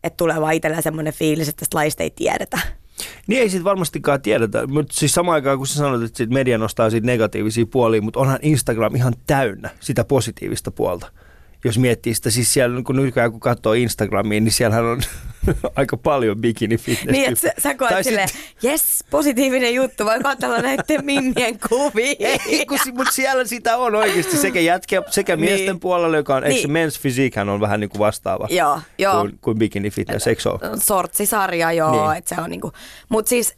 [0.03, 2.59] että tulee vaan itsellä semmoinen fiilis, että tästä lajista ei tiedetä.
[3.27, 6.89] Niin ei siitä varmastikaan tiedetä, mutta siis samaan aikaan kun sä sanoit, että media nostaa
[6.89, 11.11] siitä negatiivisia puolia, mutta onhan Instagram ihan täynnä sitä positiivista puolta.
[11.63, 15.01] jos miettii sitä, siis siellä kun nykyään kun katsoo Instagramiin, niin siellähän on
[15.75, 18.29] aika paljon bikini fitness Niin, että sä, sä koet Tai silleen,
[18.61, 22.15] jes, positiivinen juttu, voi katsella näiden mimmien kuvia.
[22.19, 25.45] Ei, kun, mutta siellä sitä on oikeasti sekä jätkä, sekä Niin.
[25.45, 26.89] miesten puolella, joka on, eikö Niin.
[26.89, 29.21] men's physique on vähän niin kuin vastaava Joo, joo.
[29.21, 30.59] Kuin, kuin bikini fitness, eikö ole?
[30.83, 32.03] sortsisarja, joo, Niin.
[32.03, 32.17] niin.
[32.17, 32.71] että se on niinku,
[33.09, 33.55] mutta siis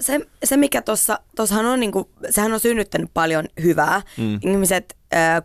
[0.00, 4.02] se, se mikä tuossa, tossahan on niinku, sehän on synnyttänyt paljon hyvää.
[4.16, 4.38] Mm.
[4.42, 4.96] Ihmiset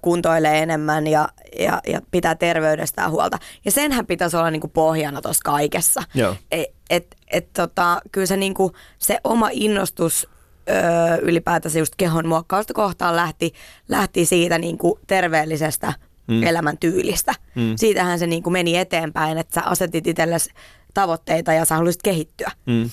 [0.02, 3.38] kuntoilee enemmän ja, ja, ja pitää terveydestään huolta.
[3.66, 5.81] Ja senhän pitäisi olla niinku pohjana tuossa kaikessa.
[6.13, 6.36] Joo.
[6.52, 10.28] Et, et, et, tota, kyllä se, niinku, se oma innostus
[10.70, 13.54] ö, ylipäätänsä just kehon muokkausta kohtaan lähti,
[13.89, 15.94] lähti siitä niinku terveellisestä
[16.28, 16.44] mm.
[16.44, 17.34] elämäntyylistä.
[17.56, 17.74] Mm.
[17.76, 20.50] Siitähän se niinku meni eteenpäin, että sä asetit itsellesi
[20.94, 22.52] tavoitteita ja sä haluaisit kehittyä.
[22.65, 22.89] Mm.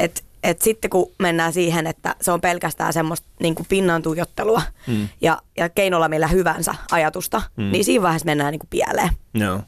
[0.00, 5.08] Et, et sitten kun mennään siihen, että se on pelkästään semmoista niinku pinnan tuijottelua mm.
[5.20, 7.72] ja, ja keinolla millä hyvänsä ajatusta, mm.
[7.72, 9.10] niin siinä vaiheessa mennään niinku pieleen.
[9.34, 9.60] Joo.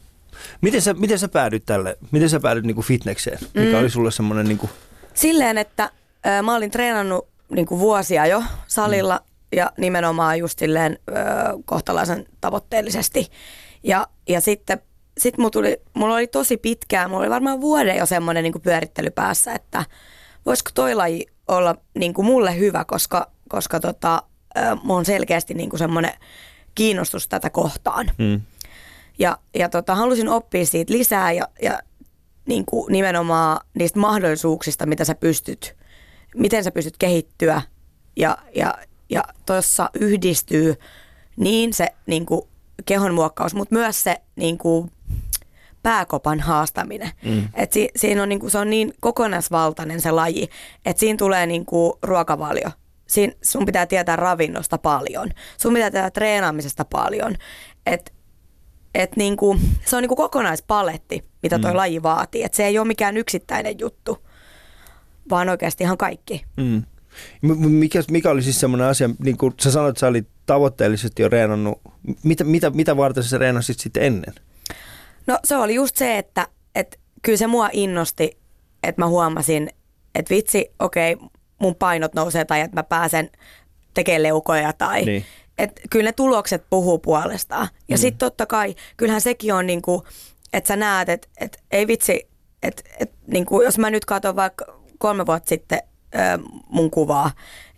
[0.61, 3.39] Miten sä, miten sä päädyt tälle, miten sä päädyt niinku fitnekseen?
[3.53, 3.79] Mikä mm.
[3.79, 4.69] oli sulle semmoinen niinku,
[5.13, 5.91] Silleen, että
[6.27, 9.57] ö, mä olin treenannut niinku vuosia jo salilla mm.
[9.57, 11.13] ja nimenomaan just silleen ö,
[11.65, 13.27] kohtalaisen tavoitteellisesti.
[13.83, 14.81] Ja, ja sitten
[15.17, 19.09] sit mulla, tuli, mulla oli tosi pitkään, mulla oli varmaan vuoden jo semmoinen niinku pyörittely
[19.09, 19.85] päässä, että
[20.45, 24.23] voisiko toi laji olla niinku mulle hyvä, koska, koska tota,
[24.57, 26.13] ö, mulla on selkeästi niinku semmoinen
[26.75, 28.11] kiinnostus tätä kohtaan.
[28.17, 28.41] mm.
[29.19, 31.79] Ja, ja tota, halusin oppia siitä lisää ja, ja
[32.45, 35.75] niin kuin nimenomaan niistä mahdollisuuksista, mitä sä pystyt,
[36.35, 37.61] miten sä pystyt kehittyä.
[38.15, 38.73] Ja, ja,
[39.09, 40.75] ja tuossa yhdistyy
[41.37, 42.41] niin se niin kuin
[42.85, 44.91] kehonmuokkaus, mutta myös se niin kuin
[45.83, 47.11] pääkopan haastaminen.
[47.25, 47.47] Mm.
[47.53, 50.49] Et si, siinä on, niin kuin, se on niin kokonaisvaltainen se laji,
[50.85, 52.71] että siinä tulee niin kuin ruokavalio.
[53.07, 55.29] Siin, sun pitää tietää ravinnosta paljon.
[55.57, 57.35] Sun pitää tietää treenaamisesta paljon.
[57.85, 58.13] Et,
[58.95, 61.77] et niinku, se on niinku kokonaispaletti, mitä toi mm.
[61.77, 62.43] laji vaatii.
[62.43, 64.25] Et se ei ole mikään yksittäinen juttu,
[65.29, 66.45] vaan oikeasti ihan kaikki.
[66.57, 66.83] Mm.
[67.69, 71.29] Mikä, mikä oli siis semmoinen asia, niin kuin sä sanoit, että sä olit tavoitteellisesti jo
[71.29, 71.81] reenannut,
[72.23, 74.33] mitä, mitä, mitä varten sä reenasit sitten ennen?
[75.27, 78.37] No se oli just se, että, että kyllä se mua innosti,
[78.83, 79.69] että mä huomasin,
[80.15, 81.17] että vitsi, okei,
[81.59, 83.29] mun painot nousee tai että mä pääsen
[83.93, 85.05] tekemään leukoja tai...
[85.05, 85.25] Niin.
[85.59, 87.67] Et kyllä ne tulokset puhuu puolestaan.
[87.89, 87.99] Ja mm.
[87.99, 90.03] sitten totta kai, kyllähän sekin on niinku,
[90.53, 92.27] että sä näet, että et, ei vitsi,
[92.63, 95.81] että et, niinku, jos mä nyt katson vaikka kolme vuotta sitten
[96.15, 96.17] ö,
[96.69, 97.31] mun kuvaa,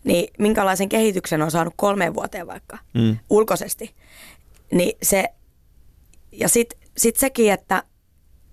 [0.04, 3.18] niin minkälaisen kehityksen on saanut kolmeen vuoteen vaikka Mm.
[3.30, 3.96] ulkoisesti.
[4.72, 5.26] Niin se,
[6.32, 7.84] ja sitten sit sekin, että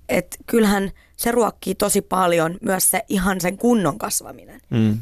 [0.08, 4.60] et kyllähän se ruokkii tosi paljon myös se ihan sen kunnon kasvaminen.
[4.70, 4.98] Mm.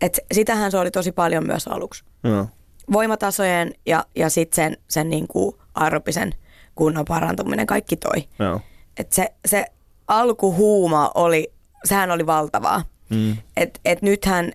[0.00, 2.04] Et sitähän se oli tosi paljon myös aluksi.
[2.24, 2.48] Joo.
[2.92, 6.34] Voimatasojen ja, ja sitten sen, sen niinku aerobisen
[6.74, 8.28] kunnon parantuminen, kaikki toi.
[8.38, 8.60] Joo.
[8.96, 9.64] Et se, se
[10.08, 11.52] alkuhuuma oli,
[11.84, 12.82] sehän oli valtavaa.
[13.08, 13.36] Mm.
[13.56, 14.52] Et, et nythän,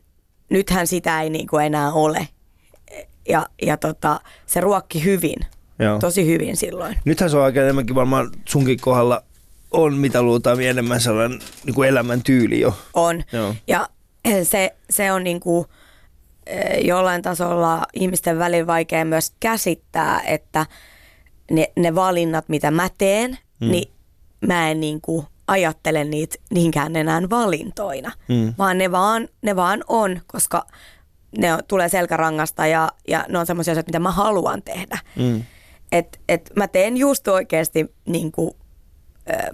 [0.50, 2.28] nythän sitä ei niinku enää ole.
[3.30, 5.38] Ja, ja tota, se ruokki hyvin,
[5.80, 6.00] Joo.
[6.00, 6.98] tosi hyvin silloin.
[7.06, 9.24] Nythän se on aika enemmänkin varmaan sunkin kohdalla
[9.72, 12.78] on mitä luultaan enemmän sellainen niin kuin elämäntyyli jo.
[12.94, 13.24] On.
[13.32, 13.56] Joo.
[13.68, 13.90] Ja
[14.44, 15.78] se, se on niinku eh,
[16.84, 20.66] jollain tasolla ihmisten välillä vaikea myös käsittää, että
[21.52, 23.72] ne, ne valinnat, mitä mä teen, mm.
[23.72, 23.92] niin
[24.48, 28.54] mä en niinku ajattele niitä niinkään enää valintoina, Mm.
[28.58, 30.66] vaan ne vaan, ne vaan on, koska
[31.38, 35.00] ne on, tulee selkärangasta ja, ja ne on semmoisia asioita, mitä mä haluan tehdä.
[35.16, 35.44] Mm.
[35.92, 38.52] Et, et mä teen just oikeasti niin kuin,
[39.30, 39.54] ö,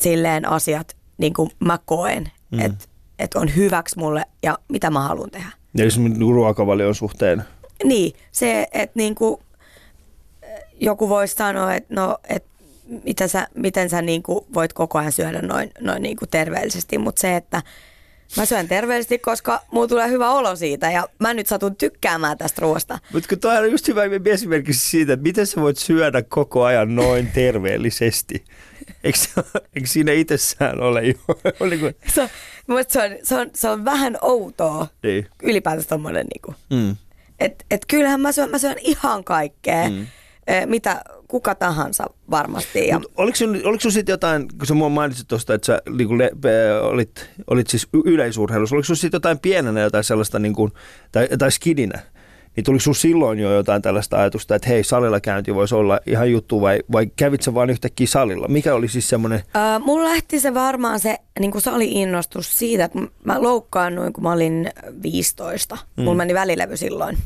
[0.00, 2.60] silleen asiat, niin kuin mä koen, mm.
[2.60, 2.84] että
[3.18, 5.50] et on hyväksi mulle ja mitä mä haluan tehdä.
[5.76, 7.44] Ja jos niin ruokavalion suhteen.
[7.84, 9.40] Niin, se, että niin kuin,
[10.80, 12.44] joku voisi sanoa, että no, et
[13.04, 16.98] mitä sä, miten sä niin kuin voit koko ajan syödä noin, noin niin kuin terveellisesti,
[16.98, 17.62] mutta se, että
[18.36, 22.62] mä syön terveellisesti, koska mulla tulee hyvä olo siitä ja mä nyt satun tykkäämään tästä
[22.62, 22.98] ruoasta.
[23.12, 26.94] Mutta kun toi on just hyvä esimerkki siitä, että miten sä voit syödä koko ajan
[26.94, 28.44] noin terveellisesti.
[29.04, 29.18] Eikö,
[29.76, 31.14] eikö siinä itsessään ole jo?
[31.60, 32.28] Oli kuin, Se on,
[32.88, 35.26] se on, se on, se on vähän outoa niin.
[35.42, 36.54] ylipäätänsä tommonen niinku.
[36.70, 36.96] Mm.
[37.40, 40.06] Et, et kyllähän mä syön, mä syön ihan kaikkea, mm.
[40.66, 42.88] mitä kuka tahansa varmasti.
[42.88, 45.82] Ja, Mut oliko sun, oliko sun sitten jotain, kun sä mua mainitsit tuosta, että sä
[45.98, 50.54] niin le, pe, olit, olit siis yleisurheilussa, oliko sun sitten jotain pienenä jotain sellaista, niin
[50.54, 50.72] kuin,
[51.12, 52.02] tai, tai skidinä,
[52.56, 56.30] niin tuliko sun silloin jo jotain tällaista ajatusta, että hei, salilla käynti voisi olla ihan
[56.30, 58.48] juttu, vai, vai kävit sä vaan yhtäkkiä salilla?
[58.48, 59.42] Mikä oli siis semmoinen,
[59.80, 64.70] mulla lähti se varmaan se niin kuin sali-innostus siitä, että mä loukkaannuin, kun mä olin
[65.02, 65.78] 15.
[65.96, 66.04] Mm.
[66.04, 67.18] Mulla meni välilevy silloin.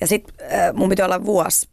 [0.00, 1.68] Ja sit ö, mun piti olla vuosi,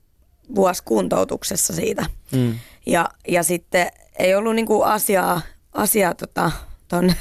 [0.55, 2.05] vuosi kuntoutuksessa siitä.
[2.31, 2.55] mm.
[2.85, 3.87] Ja, ja sitten
[4.19, 5.41] ei ollut niinku asiaa,
[5.73, 6.51] asiaa tota,
[6.87, 7.15] tonne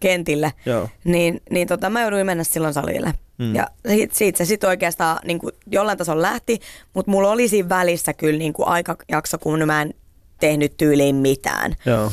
[0.00, 0.88] kentille, Joo.
[1.04, 3.14] niin, niin tota, mä jouduin mennä silloin salille.
[3.38, 3.54] Mm.
[3.54, 6.60] Ja siitä, siitä se sitten oikeastaan niin kuin jollain tasolla lähti,
[6.94, 9.94] mutta mulla oli siinä välissä kyllä niin kuin aikajakso, kun mä en
[10.40, 11.76] tehnyt tyyliin mitään.
[11.86, 12.12] Joo.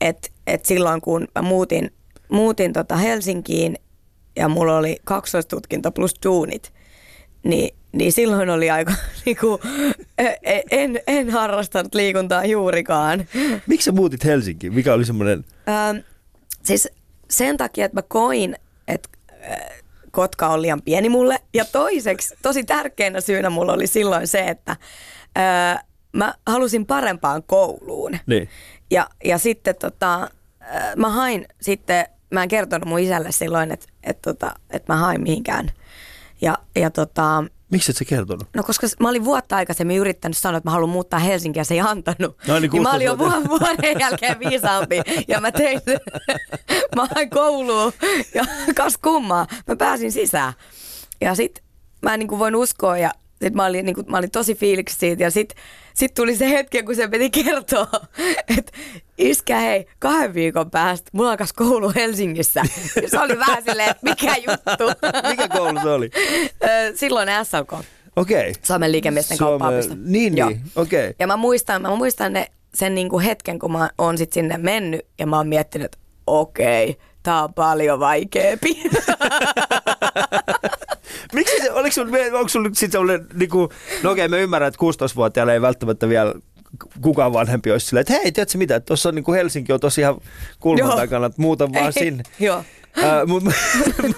[0.00, 1.90] Et, et silloin kun mä muutin,
[2.28, 3.78] muutin tota Helsinkiin
[4.36, 6.72] ja mulla oli kaksoistutkinto plus duunit,
[7.44, 9.60] niin, niin silloin oli aika, niinku,
[10.18, 13.28] en, en, en harrastanut liikuntaa juurikaan.
[13.66, 14.74] Miksi sä muutit Helsinkiin?
[14.74, 15.44] Mikä oli semmoinen...
[15.68, 15.96] Ähm,
[16.62, 16.88] siis
[17.30, 18.56] sen takia, että mä koin,
[18.88, 19.08] että
[19.50, 19.58] äh,
[20.10, 21.38] Kotka on liian pieni mulle.
[21.54, 24.76] Ja toiseksi, tosi tärkeänä syynä mulla oli silloin se, että
[25.38, 28.18] äh, mä halusin parempaan kouluun.
[28.26, 28.48] Niin.
[28.90, 33.86] Ja, ja sitten tota, äh, mä hain sitten, mä en kertonut mun isälle silloin, että,
[34.02, 35.70] että, tota, että mä hain mihinkään.
[36.40, 38.48] Ja, ja tota, Miksi et sä kertonut?
[38.56, 41.80] No koska mä olin vuotta aikaisemmin yrittänyt sanoa, että mä haluan muuttaa Helsinkiä, se ei
[41.80, 42.36] antanut.
[42.46, 45.80] No niin, niin mä olin jo 16 vuoden, vuoden jälkeen viisaampi ja mä tein.
[46.96, 47.92] Mä hain kouluun
[48.34, 48.44] ja
[48.76, 50.52] kas kummaa, mä pääsin sisään.
[51.20, 51.62] Ja sit
[52.02, 53.10] mä en niin kuin voin uskoa ja
[53.42, 55.54] sit mä olin, niin kuin, mä olin tosi fiiliksi siitä ja sit,
[55.94, 57.86] sit tuli se hetki, kun se piti kertoa,
[58.58, 58.72] että
[59.18, 62.62] iskä hei, kahden viikon päästä mulla alkaisi koulu Helsingissä.
[63.02, 64.84] Ja se oli vähän silleen, että mikä juttu.
[65.30, 66.10] Mikä koulu se oli?
[66.94, 67.72] Silloin SLK.
[68.16, 68.52] Okei.
[68.62, 70.48] Suomen liikemiesten Suomen- Niin, Joo.
[70.48, 70.60] niin.
[70.76, 71.14] Okei.
[71.18, 75.06] Ja mä muistan, mä muistan ne, sen niinku hetken, kun mä oon sit sinne mennyt
[75.18, 78.82] ja mä oon miettinyt, että okei, tää on paljon vaikeampi.
[81.32, 83.68] Miksi se, oliko sulla, onko nyt sitten sellainen, niin kuin,
[84.02, 86.34] no okei, mä ymmärrän, että 16-vuotiailla ei välttämättä vielä
[87.00, 90.00] kukaan vanhempi olisi silleen, että hei, tiedätkö mitä, tuossa on niin kuin Helsinki on tosi
[90.00, 90.20] ihan
[90.60, 92.22] kulman takana, että muuta vaan sinne.
[92.40, 92.64] Joo.
[93.26, 93.50] Mutta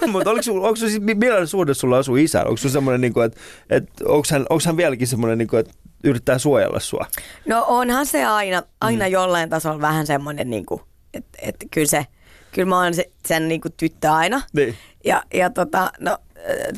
[0.07, 0.81] mut, oliko onko
[1.15, 2.47] millainen suhde sulla asuu isään?
[2.47, 5.61] Onko sulla semmoinen, niin kuin, että, että onko, hän, onko hän vieläkin semmoinen, niin kuin,
[5.61, 5.75] että
[6.05, 7.07] yrittää suojella sua?
[7.47, 9.13] No onhan se aina, aina mm.
[9.13, 10.83] jollain tasolla vähän semmoinen, niinku,
[11.15, 12.07] että et, kyllä se,
[12.53, 14.43] kyllä mä oon se, sen niinku tyttö aina.
[14.53, 14.77] Niin.
[15.05, 16.19] Ja, ja tota, no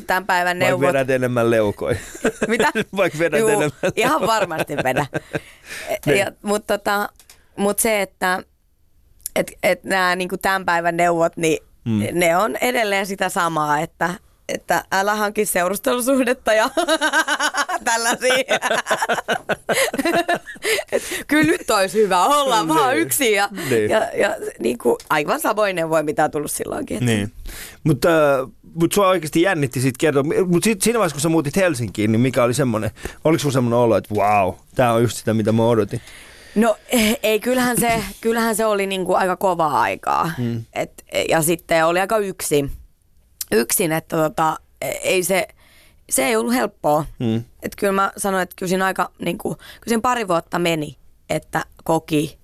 [0.07, 0.87] tämän päivän neuvot.
[0.87, 1.97] vedät enemmän leukoi?
[2.47, 2.71] Mitä?
[2.97, 5.05] Vaikka vedät Juu, enemmän Ihan varmasti vedä.
[6.05, 6.17] Niin.
[6.19, 7.09] ja, mutta tota,
[7.57, 8.43] mut se, että
[9.35, 12.01] et, et nämä niinku tämän päivän neuvot, niin mm.
[12.11, 14.09] ne on edelleen sitä samaa, että
[14.49, 16.69] että älä hanki seurustelusuhdetta ja
[17.83, 18.43] tällaisia.
[20.91, 23.01] Et kyllä nyt olisi hyvä olla vaan Niin.
[23.01, 23.89] yksin ja, Niin.
[23.89, 26.97] ja, ja niin kuin aivan samoin neuvoin, mitä on tullut silloinkin.
[26.97, 27.31] että- Niin.
[27.83, 30.23] Mutta äh, mut sua oikeasti jännitti siitä kertoa.
[30.23, 32.91] Mutta siinä vaiheessa, kun sä muutit Helsinkiin, niin mikä oli semmoinen,
[33.23, 36.01] oliko sulla semmoinen olo, että wow, tämä on just sitä, mitä mä odotin?
[36.55, 40.31] No eh, ei, kyllähän se, kyllähän se oli niinku aika kovaa aikaa.
[40.37, 40.63] Mm.
[40.73, 42.71] Et, ja sitten oli aika yksin,
[43.51, 45.47] yksin että tota, e- ei se,
[46.09, 47.05] se ei ollut helppoa.
[47.19, 47.43] Mm.
[47.63, 50.97] Et kyllä mä sanoin, että kyllä siinä aika, niinku, kyllä siinä pari vuotta meni,
[51.29, 52.37] että koki,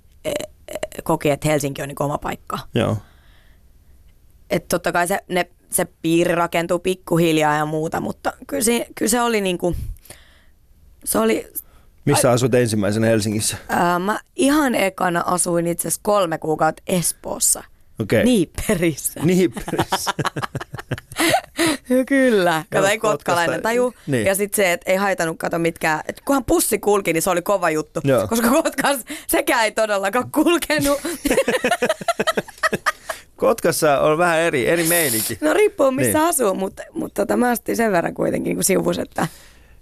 [1.03, 2.59] koki että Helsinki on niinku oma paikka.
[2.75, 2.97] Joo.
[4.49, 9.09] Että totta kai se, ne, se piiri rakentuu pikkuhiljaa ja muuta, mutta kyllä se, kyllä
[9.09, 9.75] se oli niinku,
[11.03, 11.47] se oli,
[12.05, 13.57] Missä asut ensimmäisenä Helsingissä?
[13.69, 17.63] Ää, mä ihan ekana asuin itse asiassa kolme kuukautta Espoossa.
[17.99, 18.23] Okei.
[18.23, 19.19] Niipperissä.
[19.23, 20.11] Niipperissä.
[22.07, 22.63] Kyllä.
[22.73, 23.93] Kato, ei kotkalainen taju.
[24.07, 24.25] niin.
[24.25, 26.01] Ja sitten se, että ei haitannut kato mitkään.
[26.07, 27.99] Et kunhan pussi kulki, niin se oli kova juttu.
[28.03, 28.27] Joo.
[28.27, 30.99] Koska Kotkas sekään ei todellakaan kulkenut.
[33.39, 35.37] Kotkassa on vähän eri, eri meininki.
[35.41, 36.27] no riippuu missä Niin.
[36.29, 39.27] asuu, mutta, mutta tota, mä astin sen verran kuitenkin niin sivus, että...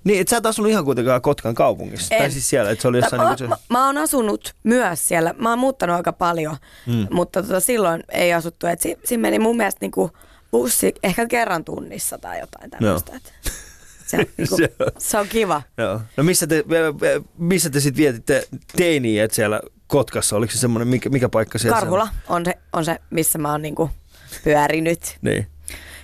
[0.03, 2.09] Niin, et sä et asunut ihan kuitenkaan Kotkan kaupungissa.
[2.09, 2.31] Tai En.
[2.31, 5.33] siis siellä, että se oli jossain mä, niin kuin mä, mä oon asunut myös siellä.
[5.37, 7.07] Mä oon muuttanut aika paljon, mm.
[7.11, 8.67] mutta tota, silloin ei asuttu.
[8.67, 10.11] Et si, siinä meni mun mielestä niinku
[10.51, 13.11] bussi ehkä kerran tunnissa tai jotain tämmöistä.
[13.15, 13.33] et
[14.07, 14.55] Se, on niinku,
[14.97, 15.61] Se on- kiva.
[15.77, 16.01] Joo.
[16.17, 16.63] No missä te,
[17.37, 20.35] missä te sitten vietitte teiniä et siellä Kotkassa?
[20.35, 21.79] Oliko se semmoinen, mikä, mikä paikka siellä?
[21.79, 23.89] Karhula on se, on se, missä mä oon niinku
[24.43, 25.17] pyörinyt.
[25.21, 25.47] Niin.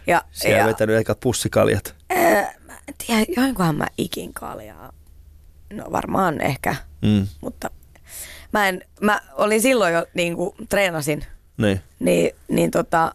[0.07, 1.95] Ja, Siellä ja, vetänyt ehkä pussikaljat.
[2.09, 4.93] ää, mä en tiedä, joinkohan mä ikin kaljaa.
[5.73, 7.27] No varmaan ehkä, Mm.
[7.41, 7.69] mutta
[8.53, 11.25] mä, en, mä olin silloin jo niinku treenasin
[11.57, 11.81] Niin.
[11.99, 13.13] niin, niin tota,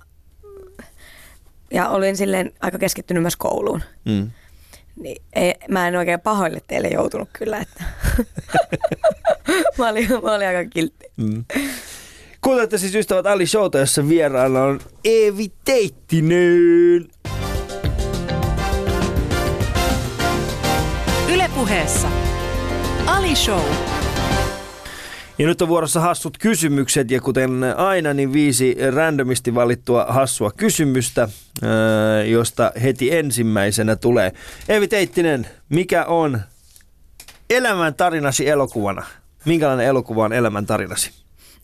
[1.70, 3.82] ja olin silleen aika keskittynyt myös kouluun.
[4.04, 4.30] Mm.
[5.00, 7.84] Niin ei, mä en oikein pahoille teille joutunut kyllä, että
[9.78, 11.06] mä, olin, mä olin aika kiltti.
[11.16, 11.44] Mm.
[12.40, 17.08] Kuuntelette siis ystävät Ali Showta, jossa vieraana on Eevi Teittinen.
[21.32, 22.08] Ylepuheessa
[23.06, 23.87] Ali Show.
[25.38, 31.28] Ja nyt on vuorossa hassut kysymykset ja kuten aina, niin viisi randomisti valittua hassua kysymystä,
[31.62, 34.32] ää, josta heti ensimmäisenä tulee.
[34.68, 36.40] Eevi Teittinen, mikä on
[37.50, 39.06] elämän tarinasi elokuvana?
[39.44, 41.10] Minkälainen elokuva on elämäntarinasi?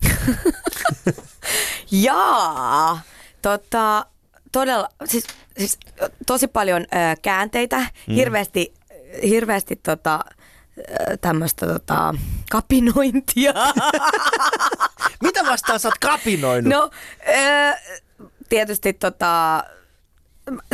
[1.91, 3.01] Jaa,
[3.43, 4.07] tota,
[4.53, 5.27] todella, siis,
[5.59, 5.79] siis
[6.27, 6.87] tosi paljon ö,
[7.23, 8.15] käänteitä, mm.
[8.15, 8.75] hirveästi,
[9.23, 10.21] hirveästi tota,
[11.21, 12.15] tämmöistä tota,
[12.51, 13.53] kapinointia.
[15.23, 16.73] Mitä vastaan sä oot kapinoinut?
[16.73, 16.91] No,
[17.29, 17.75] ö,
[18.49, 19.65] tietysti tota,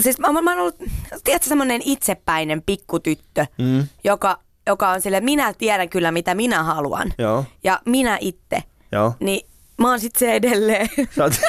[0.01, 0.77] siis mä, mä, mä oon ollut,
[1.25, 3.87] tiedätkö, semmoinen itsepäinen pikkutyttö, Mm.
[4.05, 7.13] joka, joka on sille, minä tiedän kyllä mitä minä haluan.
[7.19, 8.63] Joo, Ja minä itse.
[8.93, 9.15] joo.
[9.21, 9.47] Niin
[9.79, 10.89] mä oon sit se edelleen.
[11.17, 11.33] Sä oot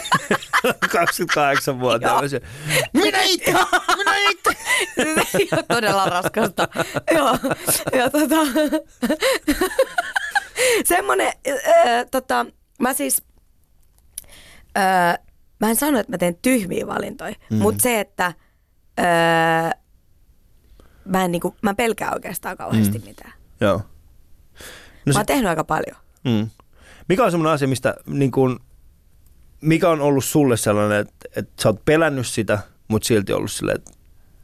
[0.91, 2.07] 28 vuotta.
[2.07, 2.21] Joo.
[2.93, 3.51] Minä itse!
[3.97, 4.49] Minä itse!
[5.31, 6.67] Se ei ole todella raskasta.
[7.15, 7.37] Joo.
[7.93, 8.35] Ja tota,
[10.85, 12.45] semmonen, äh, tota,
[12.79, 13.23] mä siis,
[14.77, 15.17] äh,
[15.59, 17.57] mä en sano, että mä teen tyhmiä valintoja, mm.
[17.57, 18.25] mutta se, että
[18.99, 19.71] äh,
[21.05, 23.05] mä, en, niinku, mä pelkään oikeastaan kauheasti mm.
[23.05, 23.33] mitään.
[23.61, 23.77] Joo.
[23.77, 23.83] No
[25.05, 25.95] Mä se, oon tehnyt aika paljon.
[26.23, 26.49] mm.
[27.09, 28.59] Mikä on semmoinen asia, mistä niin kun,
[29.61, 33.77] mikä on ollut sulle sellainen, että, että sä oot pelännyt sitä, mutta silti ollut silleen,
[33.77, 33.91] että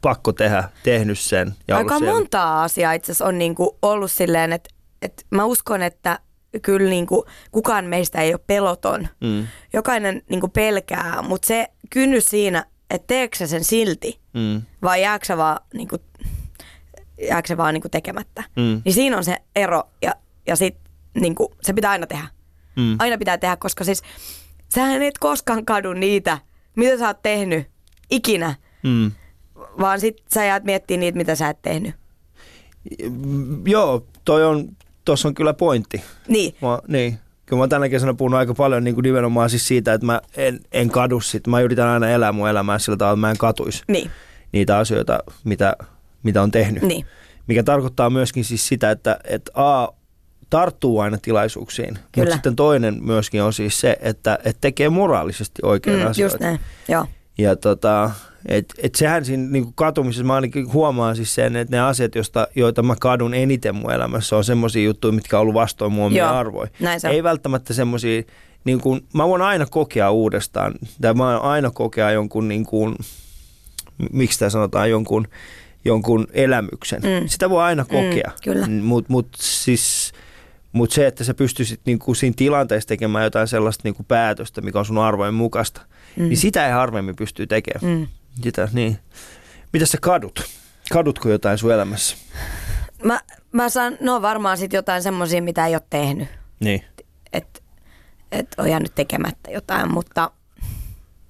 [0.02, 1.56] pakko tehdä, tehnyt sen.
[1.68, 2.14] Ja Aika siellä.
[2.14, 4.70] monta asiaa itse asiassa on niinku ollut silleen, että,
[5.02, 6.20] että mä uskon, että
[6.62, 9.08] kyllä niinku kukaan meistä ei ole peloton.
[9.22, 9.48] Mm.
[9.74, 14.62] Jokainen niinku pelkää, mutta se kynnys siinä, että teekö sä sen silti Mm.
[14.82, 15.98] vai jääkö sä vaan, niinku,
[17.28, 18.44] jääkö se vaan niinku tekemättä.
[18.56, 18.82] Mm.
[18.86, 20.12] Niin siinä on se ero ja,
[20.48, 20.76] ja sit
[21.14, 22.28] niinku, se pitää aina tehdä.
[22.76, 22.96] Mm.
[23.00, 24.02] Aina pitää tehdä, koska siis
[24.76, 26.38] sähän et koskaan kadu niitä,
[26.76, 27.68] mitä sä oot tehnyt
[28.10, 29.12] ikinä, Mm.
[29.80, 31.96] vaan sit sä jäät miettimään niitä, mitä sä et tehnyt.
[33.66, 34.70] Joo, toi on,
[35.06, 36.04] tossa on kyllä pointti.
[36.28, 37.20] Niin, Mä, niin.
[37.46, 40.22] Kyllä mä oon tänä kesänä puhunut aika paljon niin kuin nimenomaan siis siitä, että mä
[40.38, 41.48] en, en kadu sit.
[41.48, 44.12] Mä yritän aina elää mun elämää sillä tavalla, että mä en katuisi niin,
[44.52, 45.76] niitä asioita, mitä,
[46.24, 46.84] mitä on tehnyt.
[46.84, 47.06] niin.
[47.48, 49.88] Mikä tarkoittaa myöskin siis sitä, että, että A,
[50.50, 52.00] tarttuu aina tilaisuuksiin.
[52.18, 56.36] Mutta sitten toinen myöskin on siis se, että, että tekee moraalisesti oikein Mm, asioita.
[56.36, 57.06] just näin, joo.
[57.38, 58.12] Ja tota,
[58.46, 62.48] et, et sehän siinä niin katumisessa, mä ainakin huomaan siis sen, että ne asiat, josta,
[62.56, 66.30] joita mä kadun eniten mun elämässä, on semmoisia juttuja, mitkä on ollut vastoin mun omia
[66.40, 66.70] arvoja.
[66.98, 67.10] se.
[67.10, 68.24] Ei välttämättä semmoisia,
[68.64, 72.96] niin kuin, mä voin aina kokea uudestaan, tai mä voin aina kokea jonkun, niin kuin,
[74.12, 75.28] miksi tämä sanotaan, jonkun,
[75.86, 77.02] jonkun elämyksen.
[77.02, 77.28] Mm.
[77.28, 78.32] Sitä voi aina kokea.
[78.44, 78.68] kyllä.
[78.68, 80.12] Mutta mut siis,
[80.72, 84.86] mut se, että sä pystyisit niinku siinä tilanteessa tekemään jotain sellaista niinku päätöstä, mikä on
[84.86, 85.82] sun arvojen mukaista,
[86.16, 86.24] mm.
[86.24, 87.98] niin sitä ei harvemmin pystyy tekemään.
[88.00, 88.08] Mm.
[88.44, 89.00] Sitä, niin.
[89.74, 90.44] Mitä sä kadut?
[90.92, 92.18] Kadutko jotain sun elämässä?
[93.04, 93.20] Mä,
[93.52, 96.28] mä saan, no varmaan sit jotain semmoisia, mitä ei ole tehnyt.
[96.60, 96.84] Niin.
[97.34, 97.60] Että
[98.32, 100.32] et on jäänyt tekemättä jotain, mutta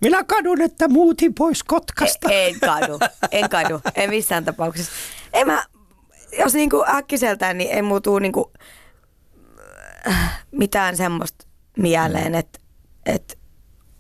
[0.01, 2.31] Minä kadun, että muutin pois Kotkasta.
[2.31, 2.99] e- en kadu.
[3.31, 3.81] En kadu.
[3.95, 4.91] En missään tapauksessa.
[5.33, 5.65] En mä,
[6.39, 8.51] jos niinku äkkiseltään, niin ei muutu niinku
[10.51, 11.45] mitään semmoista
[11.77, 12.59] mieleen, että
[13.05, 13.37] et,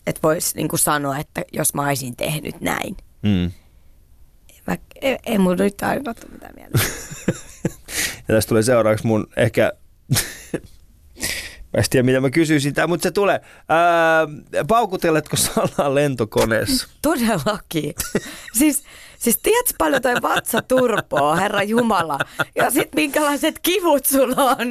[0.07, 2.97] et voisi niinku sanoa, että jos mä olisin tehnyt näin.
[3.21, 3.51] Mm.
[4.67, 6.79] Mä, ei, ei mulla nyt aina tule mitään mieleen.
[8.27, 9.73] Ja tästä tulee seuraavaksi mun ehkä...
[11.73, 13.41] mä en tiedä, mitä mä kysyisin tää, mutta se tulee.
[13.69, 14.27] Ää,
[14.67, 16.87] paukuteletko salaa lentokoneessa?
[17.01, 17.93] Todellakin.
[18.53, 18.83] siis,
[19.17, 22.19] siis tiedätkö paljon toi vatsa turpoo, herra Jumala.
[22.55, 24.67] Ja sit minkälaiset kivut sulla on.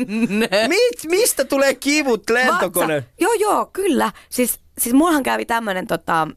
[0.69, 2.97] Mit, mistä tulee kivut lentokone?
[2.97, 3.11] Vatsa.
[3.21, 4.13] Joo, joo, kyllä.
[4.31, 6.29] Siis, siis mullahan kävi tämmönen, tota,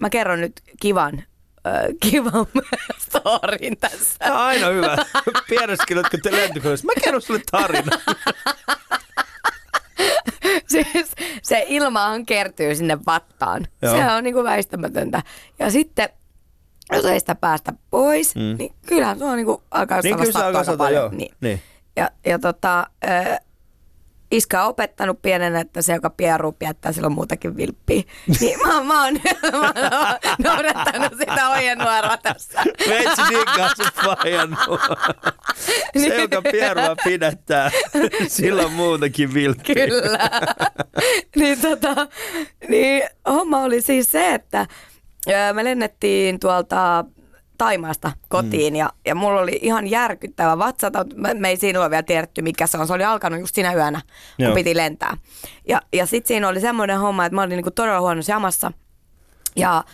[0.00, 1.22] mä kerron nyt kivan,
[2.00, 2.46] kivan
[3.04, 4.18] storin tässä.
[4.18, 4.96] Tämä on aina hyvä.
[5.48, 6.86] Piereskeletkä te lentokoneessa?
[6.86, 7.98] Mä kerron sulle tarina.
[10.72, 10.86] siis
[11.42, 13.66] se ilmahan kertyy sinne vattaan.
[13.82, 13.96] Joo.
[13.96, 15.22] Se on niinku väistämätöntä.
[15.58, 16.08] Ja sitten,
[16.96, 18.56] jos ei sitä päästä pois, Mm.
[18.58, 21.02] niin kyllähän se on niinku alkaa niin kyllä se alkaa paljon.
[21.02, 21.10] joo.
[21.12, 21.34] Niin.
[21.40, 21.62] Niin.
[21.96, 23.36] Ja, ja tota, ö,
[24.30, 28.02] iskä on opettanut pienenä, että se, joka pieruu, piettää silloin muutakin vilppiä.
[28.40, 29.14] Niin mä, mä, oon,
[29.52, 29.74] mä oon
[30.44, 32.62] noudattanut sitä ojennuoroa tässä.
[32.88, 34.80] Veitsi niin kanssa vajannut.
[36.00, 37.70] Se, joka pierua pidättää,
[38.28, 39.74] sillä on muutakin vilppiä.
[39.86, 40.18] Kyllä.
[41.36, 42.06] niin, tota,
[42.68, 44.66] niin homma oli siis se, että
[45.52, 47.04] me lennettiin tuolta
[47.58, 48.76] Taimaasta kotiin mm.
[48.76, 51.16] ja, ja mulla oli ihan järkyttävä vatsatauti.
[51.16, 52.86] Me, me ei siinä ole vielä tiedetty, mikä se on.
[52.86, 54.00] Se oli alkanut just siinä yönä,
[54.36, 54.54] kun Joo.
[54.54, 55.16] piti lentää.
[55.68, 58.72] Ja, ja sitten siinä oli semmoinen homma, että mä olin niinku todella huonossa jamassa.
[59.56, 59.84] Ja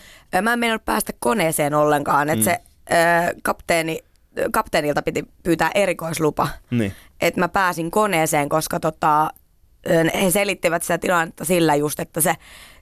[0.41, 2.29] mä en meinannut päästä koneeseen ollenkaan.
[2.29, 2.43] Että Mm.
[2.43, 2.59] se
[2.91, 3.99] ö, kapteeni,
[4.51, 6.93] kapteenilta piti pyytää erikoislupa Niin.
[7.21, 9.29] että mä pääsin koneeseen, koska tota,
[10.21, 12.33] he selittivät sitä tilannetta sillä just, että se,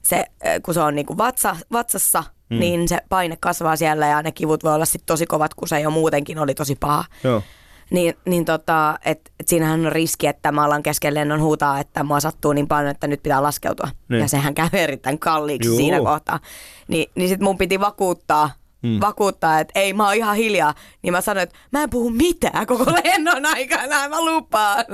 [0.02, 0.26] se
[0.66, 2.60] kun se on niinku vatsa, vatsassa, Mm.
[2.60, 5.80] niin se paine kasvaa siellä ja ne kivut voi olla sit tosi kovat, kun se
[5.80, 7.06] jo muutenkin oli tosi paha.
[7.24, 7.44] Joo.
[7.90, 12.04] Niin, niin tota, et, et siinähän on riski, että mä alan kesken lennon huutaa, että
[12.04, 13.90] mua sattuu niin paljon, että nyt pitää laskeutua.
[14.10, 14.22] Niin.
[14.22, 15.78] Ja sehän käy erittäin kalliiksi Juu.
[15.78, 16.40] siinä kohtaa.
[16.88, 19.00] Ni, niin sit mun piti vakuuttaa, mm.
[19.02, 20.74] vakuuttaa, että ei, mä oon ihan hiljaa.
[21.02, 24.86] Niin mä sanoin, että mä en puhu mitään koko lennon aikana, mä lupaan.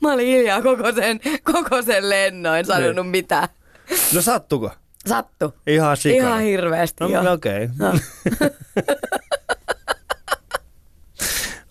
[0.00, 1.20] Mä olin hiljaa koko sen,
[1.52, 3.06] koko sen lennon, en sanonut Niin.
[3.06, 3.48] mitään.
[4.14, 4.70] No sattuko?
[5.06, 5.54] Sattu.
[5.66, 6.28] Ihan sikana.
[6.28, 7.32] Ihan hirveästi, No, joo.
[7.32, 7.64] okei.
[7.64, 7.68] Okay.
[7.78, 7.92] No.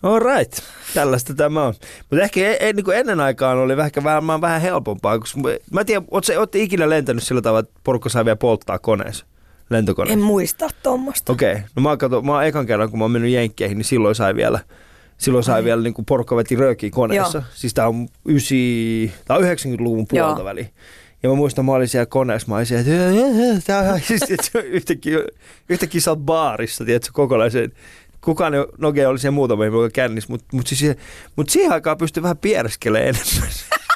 [0.02, 0.52] All right.
[0.94, 1.74] Tällaista tämä on.
[2.10, 5.18] Mutta ehkä e- e- niin ennen aikaan oli vähän, vähän, vähän helpompaa.
[5.18, 9.26] Koska mä- en tiedä, ootte ikinä lentänyt sillä tavalla, että porukka saa vielä polttaa koneessa?
[9.70, 10.12] Lentokoneessa?
[10.12, 11.32] En muista tuommoista.
[11.32, 11.52] Okei.
[11.52, 11.64] Okay.
[11.76, 14.14] No mä oon, kato, mä oon ekan kerran, kun mä oon mennyt Jenkkeihin, niin silloin
[14.14, 14.60] sai vielä,
[15.18, 17.38] silloin sai vielä niin kuin porukka veti röökiä koneessa.
[17.38, 17.44] Joo.
[17.54, 20.70] Siis tää on, ysi, tää on 90-luvun puolta väliin.
[21.22, 22.82] Ja mä muistan, mä olin siellä koneessa, mä olin siellä,
[23.52, 24.22] että tää on siis,
[24.64, 25.18] yhtäkkiä,
[25.68, 27.72] yhtäkkiä sä oot baarissa, tiedätkö, kokonaisen.
[28.20, 30.96] Kukaan ei, no okei, oli siellä muutama ihminen, kännis, mutta mut siis,
[31.36, 33.48] mut siihen aikaan pystyi vähän piereskelemään enemmän.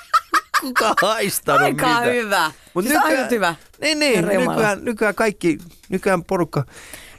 [0.60, 2.00] Kuka haistanut Aika mitä.
[2.12, 2.52] hyvä.
[2.74, 3.54] Mut siis ainut hyvä.
[3.80, 4.24] Niin, niin.
[4.24, 5.58] Nykyään, nykyään kaikki,
[5.88, 6.64] nykyään porukka.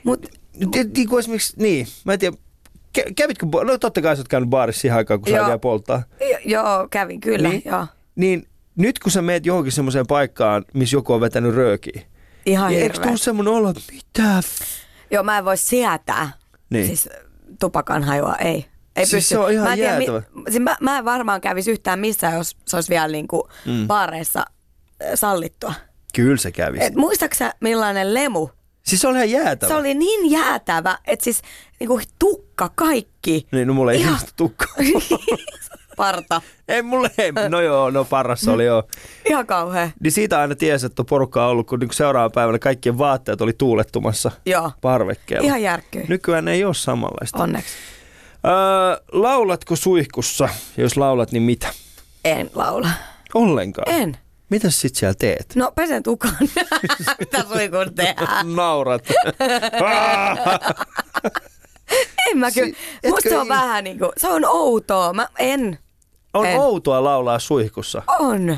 [0.03, 2.37] Mut, Niin, niin kuin esimerkiksi, niin, mä en tiedä,
[2.99, 5.45] kä- kävitkö, no totta kai sä oot käynyt baarissa siihen aikaan, kun sä Joo.
[5.45, 6.03] vielä polttaa.
[6.31, 7.61] jo, joo, kävin kyllä, Niin.
[7.65, 7.87] joo.
[8.15, 12.01] Niin nyt kun sä meet johonkin semmoiseen paikkaan, missä joku on vetänyt röökiä,
[12.45, 14.41] Ihan niin eikö tuu semmoinen olo, että mitä?
[15.11, 16.31] Joo, mä en voi sietää.
[16.69, 16.87] Niin.
[16.87, 17.09] Siis
[17.59, 18.65] tupakan hajua, ei.
[18.95, 19.29] Ei Siis pysty.
[19.29, 20.21] se on ihan mä, en tiedä, jäätävä.
[20.49, 23.87] siis mä, mä en varmaan kävisi yhtään missään, jos se olisi vielä niinku mm.
[23.87, 25.73] baareissa äh, sallittua.
[26.15, 26.77] Kyllä se kävi.
[26.81, 28.49] Et muistaaksä millainen lemu?
[28.83, 29.67] Siis se oli ihan jäätävä.
[29.67, 31.41] Se oli niin jäätävä, että siis
[31.79, 33.47] niinku tukka kaikki.
[33.51, 34.65] Niin, no mulla ei ihan tukka.
[35.97, 36.41] Parta.
[36.67, 37.31] ei mulle ei.
[37.49, 38.83] No joo, no parassa oli joo.
[39.29, 39.89] Ihan kauhea.
[39.99, 43.53] Niin siitä aina tiesi, että porukka on ollut, kun niinku seuraavana päivänä kaikkien vaatteet oli
[43.53, 44.71] tuulettumassa Joo.
[44.81, 45.45] parvekkeella.
[45.47, 46.05] Ihan järkkyy.
[46.07, 47.43] Nykyään ei ole samanlaista.
[47.43, 47.73] Onneksi.
[48.45, 50.49] Öö, laulatko suihkussa?
[50.77, 51.67] Jos laulat, niin mitä?
[52.25, 52.89] En laula.
[53.33, 53.89] Ollenkaan.
[53.95, 54.17] En.
[54.49, 55.55] Mitäs sit siellä teet?
[55.55, 56.31] No pesen tukan.
[57.19, 58.55] Mitä suikun tehdään?
[58.55, 59.03] Naurat.
[62.31, 62.67] En mä kyllä.
[63.03, 65.13] Si- Musta se on i- vähän niinku, se on outoa.
[65.13, 65.79] Mä en.
[66.33, 66.59] On En.
[66.59, 68.03] outoa laulaa suihkussa.
[68.19, 68.57] On.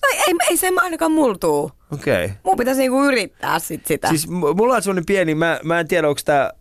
[0.00, 1.72] Tai ei, ei se ainakaan mulla tuu.
[1.92, 2.24] Okei.
[2.24, 2.36] Okay.
[2.44, 4.08] Mun pitäisi niinku yrittää sit sitä.
[4.08, 6.52] Siis mulla on semmoinen pieni, mä, mä en tiedä onko tää,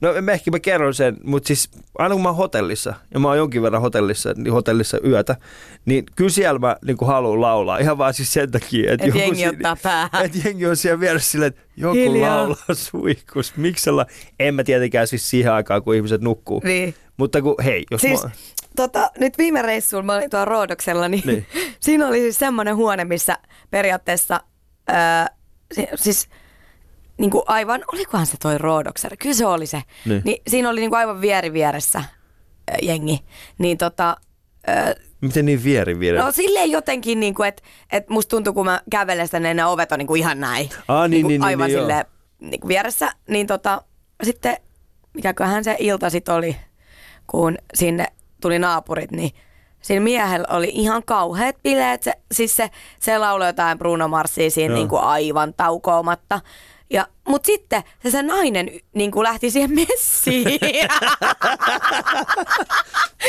[0.00, 3.36] no ehkä mä kerron sen, mutta siis aina kun mä oon hotellissa, ja mä oon
[3.36, 5.36] jonkin verran hotellissa, niin hotellissa yötä,
[5.84, 7.78] niin kyllä siellä mä niin haluan laulaa.
[7.78, 10.24] Ihan vaan siis sen takia, että Et jengi ottaa päähän.
[10.24, 12.36] Että jengi on siellä vieressä silleen, että joku Hiljaa.
[12.36, 13.56] laulaa suihkus.
[13.56, 14.06] Miksellä?
[14.40, 16.60] En mä tietenkään siis siihen aikaan, kun ihmiset nukkuu.
[16.64, 16.94] Niin.
[17.16, 18.30] Mutta kun, hei, jos Siis mä...
[18.78, 21.46] tota, nyt viime reissulla mä olin tuolla Roodoksella, niin, Niin.
[21.80, 23.38] siinä oli siis semmoinen huone, missä
[23.70, 24.40] periaatteessa,
[25.74, 26.28] si, siis
[27.18, 29.16] niin kuin aivan, olikohan se toi Roodoksella?
[29.16, 29.82] Kyllä se oli se.
[30.04, 30.22] Niin.
[30.24, 33.20] Niin, siinä oli niin kuin aivan vieri vieressä ää, jengi.
[33.58, 34.16] Niin tota,
[34.66, 36.18] ää, Miten niin vieri vieri?
[36.18, 37.62] No silleen jotenkin, niin kuin, että,
[37.92, 40.70] että musta tuntuu, kun mä kävelen sitä, niin ne ovet on niin kuin ihan näin.
[40.88, 41.82] Aa, niin, kuin niin, niin, aivan niin, joo.
[41.82, 42.04] silleen
[42.40, 43.12] niin kuin vieressä.
[43.28, 43.82] Niin tota,
[44.22, 44.56] sitten,
[45.14, 46.56] mikäköhän se ilta sitten oli,
[47.26, 48.06] kun sinne
[48.40, 49.30] tuli naapurit, niin
[49.80, 52.02] siinä miehellä oli ihan kauheat bileet.
[52.02, 56.40] Se, siis se, se lauloi jotain Bruno Marsia siinä niin kuin aivan taukoamatta.
[56.90, 60.60] Ja, mut sitten se, se nainen niin kuin lähti siihen messiin.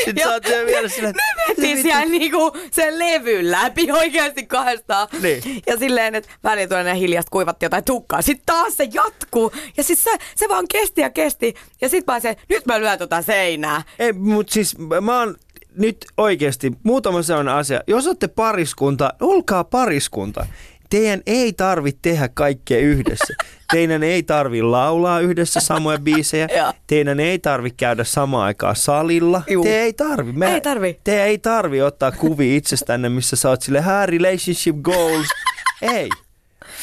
[0.04, 5.08] Sitten sä oot vielä silleen, Me mentiin siellä niinku sen levyn läpi oikeasti kahdestaan.
[5.22, 5.42] Niin.
[5.66, 8.22] Ja silleen, että välillä tulee ne hiljasta kuivatti jotain tukkaa.
[8.22, 9.52] Sitten taas se jatkuu.
[9.76, 11.54] Ja siis se, se vaan kesti ja kesti.
[11.80, 13.82] Ja sitten mä se, nyt mä lyön tota seinää.
[13.98, 15.36] Ei, mutta siis mä oon
[15.76, 17.80] nyt oikeasti muutama sellainen asia.
[17.86, 20.46] Jos olette pariskunta, olkaa pariskunta.
[20.90, 23.34] Teidän ei tarvitse tehdä kaikkea yhdessä.
[23.72, 26.48] Teidän ei tarvi laulaa yhdessä samoja biisejä.
[26.86, 29.42] Teidän ei tarvi käydä samaan aikaan salilla.
[29.50, 29.64] Juu.
[29.64, 30.32] Te ei tarvi.
[30.32, 31.00] Me, Ei tarvi.
[31.04, 35.26] Te ei tarvi ottaa kuvia itsestänne, missä sä oot sille, relationship goals.
[35.82, 36.08] ei.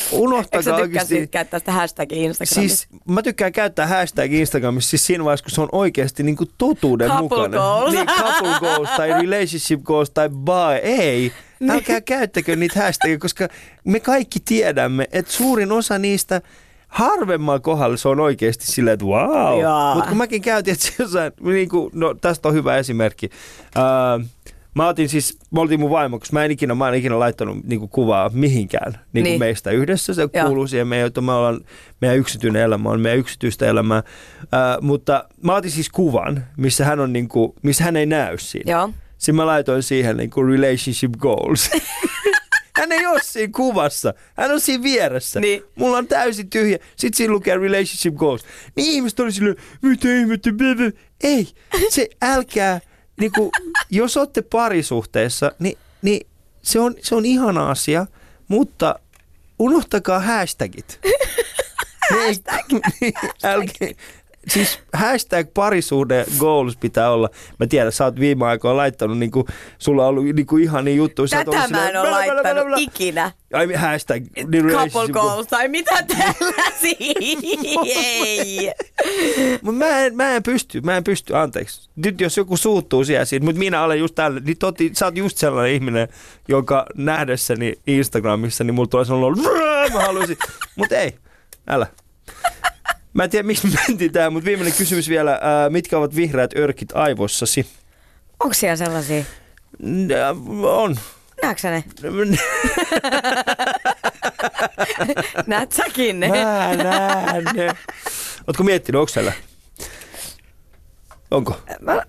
[0.03, 1.27] Eikö Unohtakaa tykkää oikeasti.
[1.27, 2.61] käyttää sitä hashtagia Instagramissa?
[2.61, 7.09] Siis mä tykkään käyttää hashtag Instagramissa siis siinä vaiheessa, kun se on oikeasti niinku totuuden
[7.09, 7.57] Couple mukana.
[7.57, 7.93] goals.
[7.93, 10.77] Niin, couple goals tai relationship goals tai bye.
[10.83, 11.31] Ei.
[11.59, 11.71] Niin.
[11.71, 13.47] Älkää käyttäkö niitä hashtagia, koska
[13.83, 16.41] me kaikki tiedämme, että suurin osa niistä
[16.87, 19.59] harvemmalla kohdalla se on oikeasti silleen, että wow.
[19.93, 23.29] Mutta kun mäkin käytin, että se jossain, niin kuin, no tästä on hyvä esimerkki.
[23.75, 24.25] Uh,
[24.77, 27.57] Mä otin siis, mä oltiin mun vaimo, koska mä en ikinä, mä en ikinä laittanut
[27.63, 29.39] niinku kuvaa mihinkään niinku Niin.
[29.39, 30.13] meistä yhdessä.
[30.13, 30.45] Se Joo.
[30.45, 31.59] kuuluu siihen meidän, että me ollaan,
[32.01, 34.03] meidän yksityinen elämä on meidän yksityistä elämää.
[34.51, 38.71] Ää, mutta mä otin siis kuvan, missä hän, on niinku, missä hän ei näy siinä.
[38.71, 38.89] Joo.
[39.17, 41.69] Sitten mä laitoin siihen niinku relationship goals.
[42.77, 44.13] hän ei ole siinä kuvassa.
[44.37, 45.39] Hän on siinä vieressä.
[45.39, 45.63] Niin.
[45.75, 46.77] Mulla on täysin tyhjä.
[46.95, 48.45] Sitten siinä lukee relationship goals.
[48.75, 50.91] Niin ihmiset oli silleen, mitä ihmettä, blablabla."
[51.23, 51.47] Ei,
[51.89, 52.79] se älkää,
[53.19, 53.51] niinku,
[53.89, 56.27] jos olette parisuhteessa, niin, niin
[56.61, 58.05] se, on, se on ihana asia,
[58.47, 58.99] mutta
[59.59, 60.99] unohtakaa hashtagit.
[62.11, 62.65] Hashtag.
[63.01, 63.13] Niin,
[63.43, 63.87] älkää,
[64.47, 67.29] siis hashtag parisuhde goals pitää olla.
[67.59, 71.27] Mä tiedän, sä oot viime aikoina laittanut, niinku, sulla on ollut niinku ihan niin juttu.
[71.27, 73.31] Tätä mä en silleen, ole bla, bla, bla, bla, laittanut ikinä.
[73.53, 75.47] Ai hashtag niin Couple goals.
[75.47, 77.13] tai mitä tällaisia.
[77.95, 78.71] Ei.
[79.61, 81.89] Mut mä en, mä en pysty, mä en pysty, anteeksi.
[81.95, 85.17] Nyt jos joku suuttuu siellä siitä, mutta minä olen just tällä, niin toti, sä oot
[85.17, 86.07] just sellainen ihminen,
[86.47, 89.43] joka nähdessäni Instagramissa, niin mulla tulee sellainen,
[89.93, 90.37] mä haluaisin,
[90.75, 91.17] mutta ei,
[91.67, 91.87] älä.
[93.17, 95.39] Mä en tiedä, miksi me mentiin tähän, mutta viimeinen kysymys vielä.
[95.41, 97.67] Ää, mitkä ovat vihreät örkit aivossasi?
[98.39, 99.23] Onko siellä sellaisia?
[99.83, 100.95] N- ää, On.
[101.43, 101.83] Näetkö sä ne?
[105.47, 106.27] Näet säkin ne?
[106.27, 107.71] Mä näen ne.
[108.47, 109.33] Ootko miettinyt, onko siellä?
[111.31, 111.57] Onko?
[111.79, 112.01] Mä,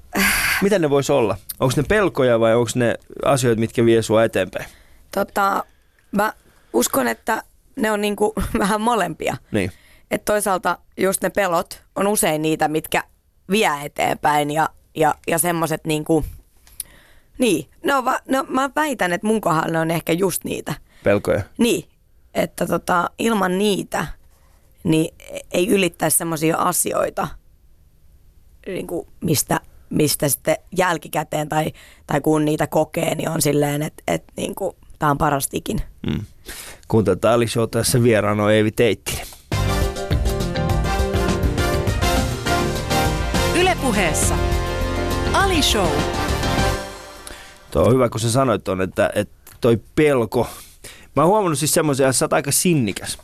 [0.62, 1.36] Mitä ne vois olla?
[1.60, 2.94] Onko ne pelkoja vai onko ne
[3.24, 4.66] asioita, mitkä vie sua eteenpäin?
[5.10, 5.64] tota,
[6.12, 6.32] mä
[6.72, 7.42] uskon, että
[7.76, 9.36] ne on niinku vähän molempia.
[9.50, 9.72] Niin.
[10.10, 13.04] Et toisaalta just ne pelot on usein niitä, mitkä
[13.50, 16.24] vie eteenpäin ja, ja, ja semmoiset niinku,
[17.38, 20.74] niin, ne on va, no, mä väitän, että mun kohdalla ne on ehkä just niitä.
[21.04, 21.42] Pelkoja.
[21.58, 21.88] Niin,
[22.34, 24.06] että tota, ilman niitä
[24.84, 25.14] niin
[25.52, 27.28] ei ylittäisi semmoisia asioita,
[28.66, 31.72] niin kuin mistä, mistä sitten jälkikäteen tai,
[32.06, 35.82] tai kun niitä kokee, niin on silleen, että, että niin kuin, tämä on parasta ikinä.
[36.06, 36.24] Mm.
[36.88, 39.26] Kuunteltaan Ali Show tässä vieraana on Eevi Teittinen.
[43.88, 44.34] Ylepuheessa
[45.32, 45.86] Ali Show.
[47.70, 50.46] Tuo on hyvä, kun sä sanoit ton, että, että toi pelko.
[51.16, 53.18] Mä oon huomannut siis semmoisia, että sä oot aika sinnikäs.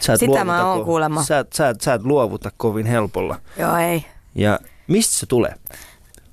[0.00, 1.22] Sä et Sitä mä oon ko- kuulemma.
[1.24, 3.40] Sä, et- sä, et- sä et luovuta kovin helpolla.
[3.58, 4.04] Joo, ei.
[4.34, 5.54] Ja mistä se tulee?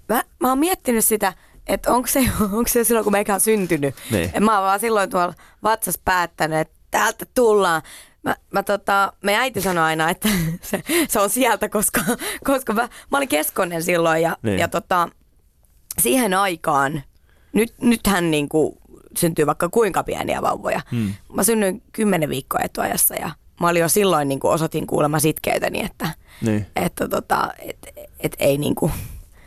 [0.10, 1.34] Mä, mä oon miettinyt sitä,
[1.68, 2.20] että onko se,
[2.58, 3.96] onko se silloin, kun meikä on syntynyt.
[4.12, 4.32] Niin.
[4.44, 7.82] Mä oon vaan silloin tuolla vatsas päättänyt, että täältä tullaan.
[8.24, 10.30] Mä, mä tota, meidän äiti sanoi aina, että
[10.62, 12.02] se, se on sieltä, koska,
[12.44, 14.60] koska mä, mä olin keskonen silloin ja, Niin.
[14.60, 15.10] ja tota,
[16.02, 17.04] siihen aikaan,
[17.54, 18.78] nyt, nythän niin kuin
[19.18, 20.82] syntyy vaikka kuinka pieniä vauvoja.
[20.92, 21.14] Hmm.
[21.34, 25.86] Mä synnyin kymmenen viikkoa etuajassa ja mä olin jo silloin niin kuin osoitin kuulemma sitkeyteni,
[25.86, 26.10] että,
[26.42, 26.66] Niin.
[26.76, 27.78] että tota, et,
[28.20, 28.92] et ei niin kuin,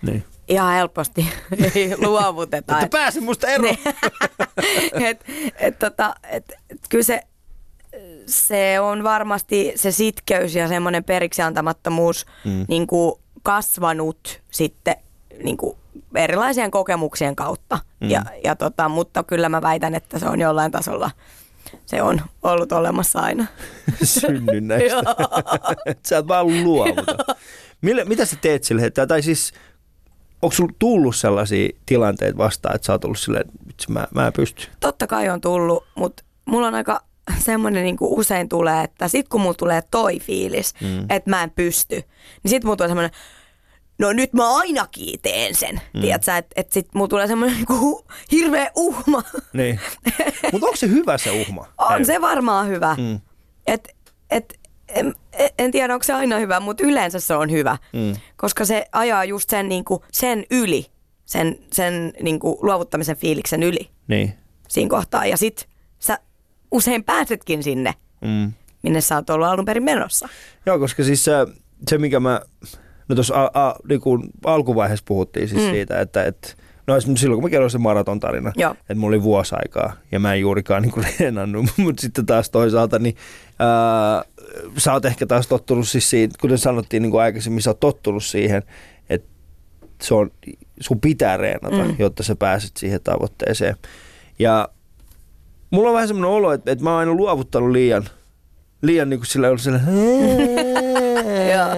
[0.03, 0.24] Niin.
[0.49, 1.27] ihan helposti
[2.07, 2.74] luovuteta.
[2.81, 3.77] Että pääse musta eroon.
[5.09, 5.24] et,
[5.59, 7.22] et, tota, et, et, kyllä se,
[8.26, 12.64] se on varmasti se sitkeys ja semmoinen periksi antamattomuus mm.
[12.68, 14.97] niin kuin kasvanut sitten
[15.42, 15.76] niin kuin
[16.14, 17.78] erilaisien kokemuksien kautta.
[18.01, 18.11] Mm.
[18.11, 21.11] Ja, ja tota, mutta kyllä mä väitän, että se on jollain tasolla,
[21.86, 23.47] se on ollut olemassa aina.
[24.03, 25.03] Synnynnäistä.
[26.09, 27.34] sä et vaan luovuta.
[27.80, 29.07] Mille, mitä sä teet sille hetkellä?
[29.07, 29.53] Tai siis,
[30.42, 34.32] onko sulla tullut sellaisia tilanteita vastaan, että sä oot ollut silleen, että mä, mä en
[34.32, 34.68] pysty?
[34.80, 37.03] Totta kai on tullut, mutta mulla on aika
[37.39, 41.07] semmoinen niin kuin usein tulee, että sit kun mulla tulee toi fiilis, mm.
[41.11, 41.95] että mä en pysty,
[42.43, 43.11] niin sit mulla tulee semmoinen,
[43.99, 45.81] no nyt mä ainakin teen sen.
[45.95, 46.01] Mm.
[46.01, 49.22] Tiedätkö, että et sit mulla tulee semmoinen niin kuin hirveä uhma.
[49.53, 49.81] Niin.
[50.53, 51.66] Mutta onko se hyvä se uhma?
[51.79, 52.95] on se varmaan hyvä.
[52.99, 53.20] Mm.
[53.66, 53.89] Et,
[54.31, 55.14] et, en,
[55.59, 57.79] en tiedä, onko se aina hyvä, mutta yleensä se on hyvä.
[57.93, 58.16] Mm.
[58.37, 60.87] Koska se ajaa just sen, niin kuin, sen yli,
[61.24, 64.35] sen, sen niin kuin luovuttamisen fiiliksen yli Niin.
[64.68, 65.27] siinä kohtaa.
[65.27, 65.68] Ja sit
[65.99, 66.18] sä
[66.71, 68.53] usein pääsetkin sinne, Mm.
[68.83, 70.29] minne sä oot ollut alun perin menossa.
[70.67, 71.33] Joo, koska siis se,
[71.89, 72.41] se mikä mä,
[73.09, 75.71] no tuossa a, a, niin kuin alkuvaiheessa puhuttiin siis mm.
[75.71, 76.49] siitä, että, että
[76.87, 80.35] no silloin kun mä kerroin sen maraton tarina, että mulla oli vuosi aikaa ja mä
[80.35, 83.17] en juurikaan niin kuin reenannut, mutta sitten taas toisaalta niin
[83.59, 84.25] ää,
[84.79, 88.25] sä oot ehkä taas tottunut siis siihen, kuten sanottiin niin kuin aikaisemmin, sä oot tottunut
[88.25, 88.62] siihen,
[89.11, 89.29] että
[90.03, 90.31] se on,
[90.81, 91.97] sun pitää reenata, mm.
[91.99, 93.77] jotta sä pääset siihen tavoitteeseen.
[94.39, 94.69] Ja
[95.71, 98.05] mulla on vähän semmoinen olo, että, että mä oon aina luovuttanut liian,
[98.83, 99.95] liian niin kuin sillä ollut sellainen
[101.51, 101.69] ja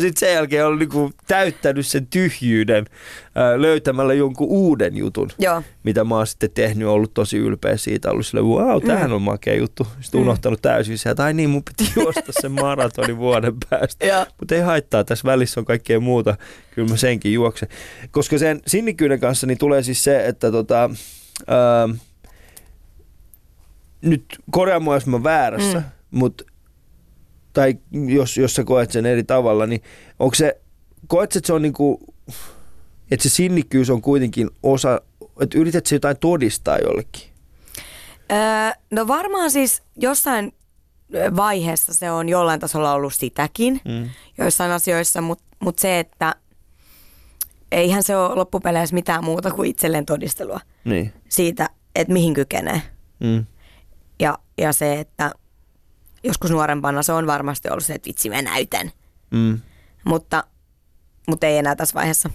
[0.00, 2.86] sitten sen jälkeen on niinku täyttänyt sen tyhjyyden
[3.34, 5.62] ää, löytämällä jonkun uuden jutun, Joo.
[5.82, 9.54] mitä mä oon sitten tehnyt, ollut tosi ylpeä siitä, ollut silleen, wow, tämähän on makea
[9.56, 9.86] juttu.
[10.00, 10.26] Sitten Mm.
[10.26, 14.26] unohtanut täysin se, että ai niin, mun piti juosta sen maratonin vuoden päästä.
[14.40, 16.36] Mutta ei haittaa, tässä välissä on kaikkea muuta,
[16.74, 17.68] kyllä mä senkin juoksen.
[18.10, 20.90] Koska sen sinnikkyyden kanssa niin tulee siis se, että tota,
[21.46, 21.88] ää,
[24.02, 26.18] nyt korjaa mua, jos mä väärässä, mm.
[26.18, 26.44] mutta
[27.52, 29.82] tai jos, jos sä koet sen eri tavalla, niin
[30.18, 30.60] onko se,
[31.06, 32.14] koet että se on niinku,
[33.10, 35.00] että se sinnikkyys on kuitenkin osa,
[35.40, 37.22] että yrität sä jotain todistaa jollekin?
[38.32, 38.38] Öö,
[38.90, 40.52] no varmaan siis jossain
[41.36, 44.08] vaiheessa se on jollain tasolla ollut sitäkin mm.
[44.38, 46.34] joissain asioissa, mutta mut se, että
[47.72, 51.12] eihän se ole loppupeleissä mitään muuta kuin itselleen todistelua Niin.
[51.28, 52.82] siitä, että mihin kykenee.
[53.20, 53.46] Mm.
[54.20, 55.32] Ja, ja se, että
[56.24, 58.90] joskus nuorempana se on varmasti ollut se, että vitsi mä näytän,
[59.30, 59.58] Mm.
[60.04, 60.44] mutta,
[61.28, 62.30] mutta ei enää tässä vaiheessa.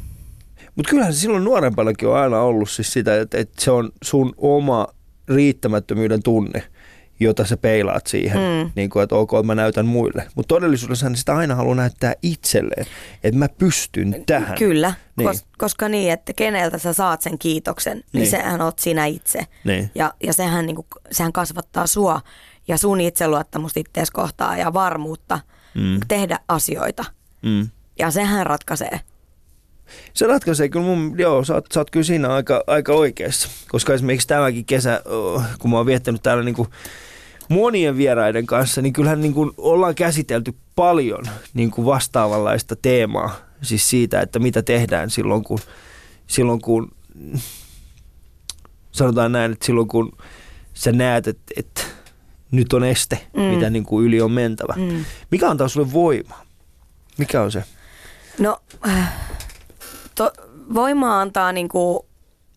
[0.75, 4.33] Mutta kyllähän se silloin nuorempanakin on aina ollut siis sitä, että, että se on sun
[4.38, 4.88] oma
[5.27, 6.63] riittämättömyyden tunne,
[7.20, 8.72] jota sä peilaat siihen, mm.
[8.76, 10.28] niin kuin, että ok, mä näytän muille.
[10.36, 12.86] Mutta todellisuudessa sitä aina haluaa näyttää itselleen,
[13.24, 14.57] että mä pystyn tähän.
[14.57, 14.97] Kyllä, Niin.
[15.18, 15.28] niin.
[15.28, 18.22] Kos, koska niin, että keneltä sä saat sen kiitoksen, niin, Niin.
[18.22, 19.39] niin sehän oot sinä itse.
[19.63, 19.91] Niin.
[19.95, 22.22] Ja, ja sehän, niin kuin, sehän kasvattaa sua
[22.68, 25.39] ja sun itseluottamusta ittees kohtaan ja varmuutta
[25.76, 25.99] mm.
[26.07, 27.05] tehdä asioita.
[27.41, 27.70] Mm.
[27.99, 28.99] Ja sehän ratkaisee.
[30.13, 33.49] Se ratkaisee kyllä mun, joo, sä oot, sä oot kyllä siinä aika, aika oikeassa.
[33.70, 36.68] Koska esimerkiksi tämäkin kesä, oh, kun mä oon viettänyt täällä niinku
[37.50, 41.24] monien vieraiden kanssa, niin kyllähän niinku ollaan käsitelty paljon
[41.54, 43.36] niinku vastaavanlaista teemaa.
[43.62, 45.60] Siis siitä, että mitä tehdään silloin, kun,
[46.28, 46.91] silloin kun
[48.91, 50.18] sanotaan näin, että silloin kun
[50.74, 51.82] sä näet, että, että
[52.52, 53.41] nyt on este, mm.
[53.41, 54.74] Mitä niinku yli on mentävä.
[54.76, 55.06] Mm.
[55.32, 56.45] Mikä antaa sulle voimaa?
[57.18, 57.64] Mikä on se?
[58.39, 59.14] No, äh,
[60.16, 60.32] to,
[60.74, 62.00] voimaa antaa niin kuin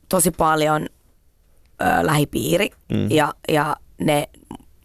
[0.09, 0.86] tosi paljon
[1.82, 3.11] ö, lähipiiri Mm.
[3.11, 4.28] ja, ja ne,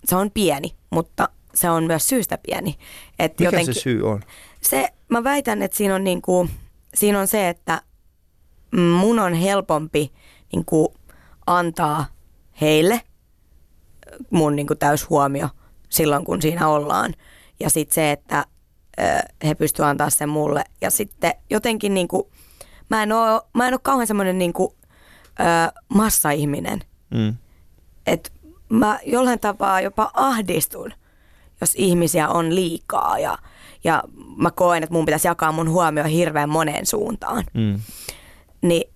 [0.06, 2.76] se on pieni, mutta se on myös syystä pieni.
[3.20, 4.22] Et Mikä jotenkin, se syy on?
[4.62, 6.49] se, mä väitän, että siinä on, niinku,
[6.93, 7.82] siinä on se, että
[8.99, 10.12] mun on helpompi
[10.53, 10.93] niinku,
[11.47, 12.06] antaa
[12.62, 13.01] heille
[14.30, 15.49] mun niinku, täys huomio
[15.89, 17.14] silloin, kun siinä ollaan.
[17.60, 18.45] Ja sitten se, että
[18.99, 19.03] ö,
[19.47, 20.64] he pystyvät antaa sen mulle.
[20.82, 22.32] Ja sitten jotenkin niinku,
[22.89, 24.76] mä en oo, mä en oo kauhean semmoinen niinku,
[25.39, 25.43] ö,
[25.93, 26.80] massaihminen.
[27.14, 27.36] Mm.
[28.06, 28.30] Että
[28.70, 30.93] mä jollain tapaa jopa ahdistun,
[31.61, 33.38] jos ihmisiä on liikaa ja,
[33.84, 34.03] ja
[34.38, 37.43] mä koen, että mun pitäisi jakaa mun huomio hirveän moneen suuntaan.
[37.53, 37.80] Mm.
[38.61, 38.93] Niin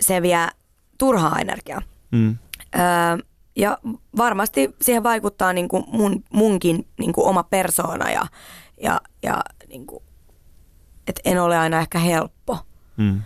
[0.00, 0.48] se vie
[0.98, 1.82] turhaa energiaa.
[2.10, 2.38] Mm.
[2.74, 2.82] Öö,
[3.56, 3.78] ja
[4.16, 8.26] varmasti siihen vaikuttaa niin kuin mun, munkin niin kuin oma persoona ja,
[8.82, 10.02] ja, ja niin kuin,
[11.06, 12.58] että en ole aina ehkä helppo.
[12.96, 13.22] Mm.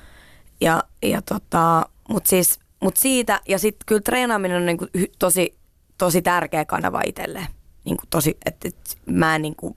[0.60, 5.58] Ja, ja tota, mutta siis, mut siitä, ja sitten kyllä treenaaminen on niinku hy- tosi,
[6.02, 7.46] tosi tärkeä kanava itselleen.
[7.84, 9.76] Niinku tosi, että et mä en, niinku,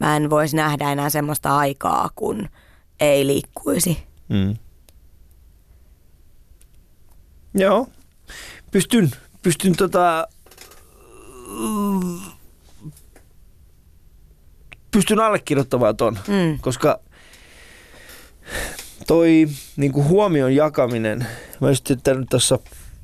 [0.00, 2.48] mä en voisi nähdä enää semmoista aikaa, kun
[3.00, 3.98] ei liikkuisi.
[4.28, 4.56] Mm.
[7.54, 7.88] Joo.
[8.70, 9.10] Pystyn,
[9.42, 10.28] pystyn tota...
[14.90, 16.58] Pystyn allekirjoittamaan ton, Mm.
[16.60, 17.00] koska
[19.06, 21.26] toi niin kuin huomion jakaminen,
[21.60, 22.00] mä just nyt
[22.30, 22.58] tuossa,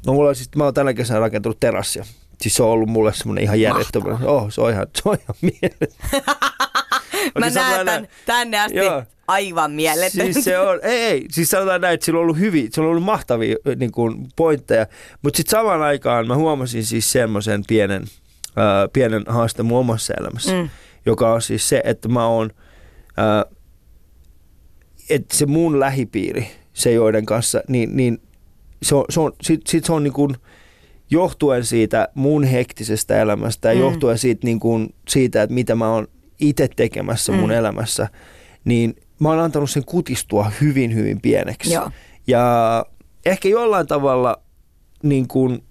[0.07, 2.05] no mulla on siis, mä oon tänä kesänä rakentanut terassia.
[2.43, 4.25] Siis se on ollut mulle semmoinen ihan järjettömän.
[4.25, 5.89] Oh, se on ihan, se on ihan mieletön.
[7.39, 7.87] Mä näen näin.
[7.87, 9.03] tän tänne asti Joo.
[9.29, 10.33] aivan mieletön.
[10.33, 12.91] Siis se on, ei, ei, siis sanotaan näin, että sillä on ollut hyviä, sillä on
[12.91, 14.87] ollut mahtavia niin kuin, pointteja,
[15.23, 18.05] mutta sitten samaan aikaan mä huomasin siis semmoisen pienen,
[18.57, 20.69] ää, pienen haasteen mun omassa elämässä, mm.
[21.07, 22.51] Joka on siis se, että mä oon,
[23.17, 23.45] ää,
[25.11, 28.23] että se mun lähipiiri, se joiden kanssa, niin, niin
[28.83, 30.37] se on, se on, sit, sit se on niin kuin,
[31.13, 33.81] johtuen siitä mun hektisestä elämästä ja mm.
[33.81, 36.09] Johtuen siitä, niin kuin, siitä, että mitä mä oon
[36.41, 37.57] itse tekemässä mun Mm.
[37.57, 38.09] elämässä,
[38.65, 41.73] niin mä oon antanut sen kutistua hyvin, hyvin pieneksi.
[41.73, 41.91] Joo.
[42.27, 42.87] Ja
[43.27, 44.37] ehkä jollain tavalla
[45.03, 45.63] niin kuin,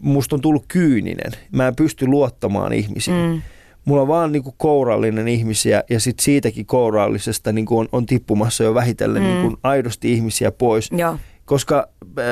[0.00, 1.32] musta on tullut kyyninen.
[1.52, 3.16] Mä en pysty luottamaan ihmisiin.
[3.16, 3.42] Mm.
[3.84, 8.06] Mulla on vaan niin kuin kourallinen ihmisiä ja sit siitäkin kourallisesta niin kuin on, on
[8.06, 9.28] tippumassa jo vähitellen Mm.
[9.28, 11.88] niin kuin aidosti ihmisiä pois Joo, koska
[12.18, 12.24] äh,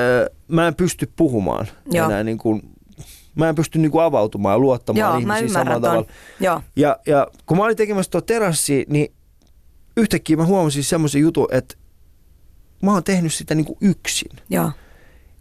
[0.49, 2.07] mä en pysty puhumaan Joo.
[2.07, 2.63] enää niin kuin,
[3.35, 5.83] mä en pysty niin kuin avautumaan ja luottamaan Joo mä ihmisiin samalla ton.
[5.83, 6.07] tavalla.
[6.41, 9.13] Joo, Ja, ja kun mä olin tekemässä tuo terassi, niin
[9.97, 11.75] yhtäkkiä mä huomasin semmoisen jutun, että
[12.83, 14.31] mä oon tehnyt sitä niin kuin yksin.
[14.51, 14.71] joo,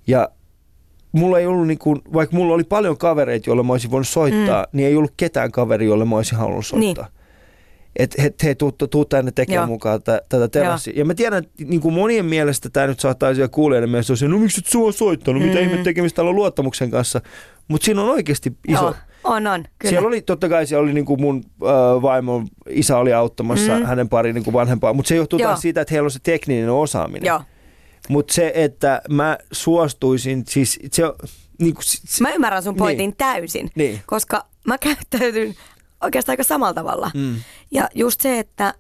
[0.07, 0.29] Ja
[1.11, 4.63] mulla ei ollut, niin kuin, vaikka mulla oli paljon kavereita, joille mä olisin voinut soittaa,
[4.63, 4.77] mm.
[4.77, 7.05] niin ei ollut ketään kaveri, jolle mä olisin halunnut soittaa.
[7.05, 7.20] Niin.
[7.95, 9.73] Että he, he tuu, tuu tänne tekemään Joo.
[9.73, 10.93] mukaan tä, tätä terassia.
[10.95, 14.27] Ja mä tiedän, että niin kuin monien mielestä tämä nyt saattaa siellä kuulijoiden mielestä se,
[14.27, 15.47] no miksi et sua soittanut, mm.
[15.47, 17.21] mitä ihme tekemistä täällä on luottamuksen kanssa.
[17.67, 18.83] Mutta siinä on oikeasti iso.
[18.83, 18.95] joo.
[19.23, 19.89] On, on, kyllä.
[19.89, 23.85] Siellä oli, totta kai siellä oli niin kuin mun äh, vaimon isä oli auttamassa mm.
[23.85, 25.49] Hänen pari niin kuin vanhempaa, mutta se johtuu Joo.
[25.49, 27.27] taas siitä, että heillä on se tekninen osaaminen.
[27.27, 27.41] Joo.
[28.09, 31.13] Mutta se, että mä suostuisin, siis se on,
[31.59, 33.09] niin kuin, se, Mä ymmärrän sun pointin Niin.
[33.09, 33.17] niin.
[33.17, 34.01] täysin, Niin.
[34.05, 35.55] koska mä käyttäydyn
[36.01, 37.11] oikeastaan aika samalla tavalla.
[37.13, 37.35] Mm.
[37.71, 38.73] Ja just se, että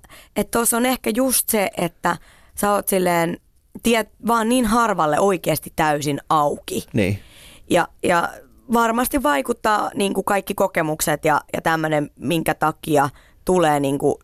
[0.51, 2.17] tuossa on ehkä just se, että
[2.55, 3.37] sä oot silleen,
[3.83, 6.85] tiedät, vaan niin harvalle oikeasti täysin auki.
[6.93, 7.19] niin.
[7.69, 8.29] Ja, ja
[8.73, 13.09] varmasti vaikuttaa niin kuin kaikki kokemukset ja, ja tämmöinen, minkä takia
[13.45, 14.15] tulee niin kuin,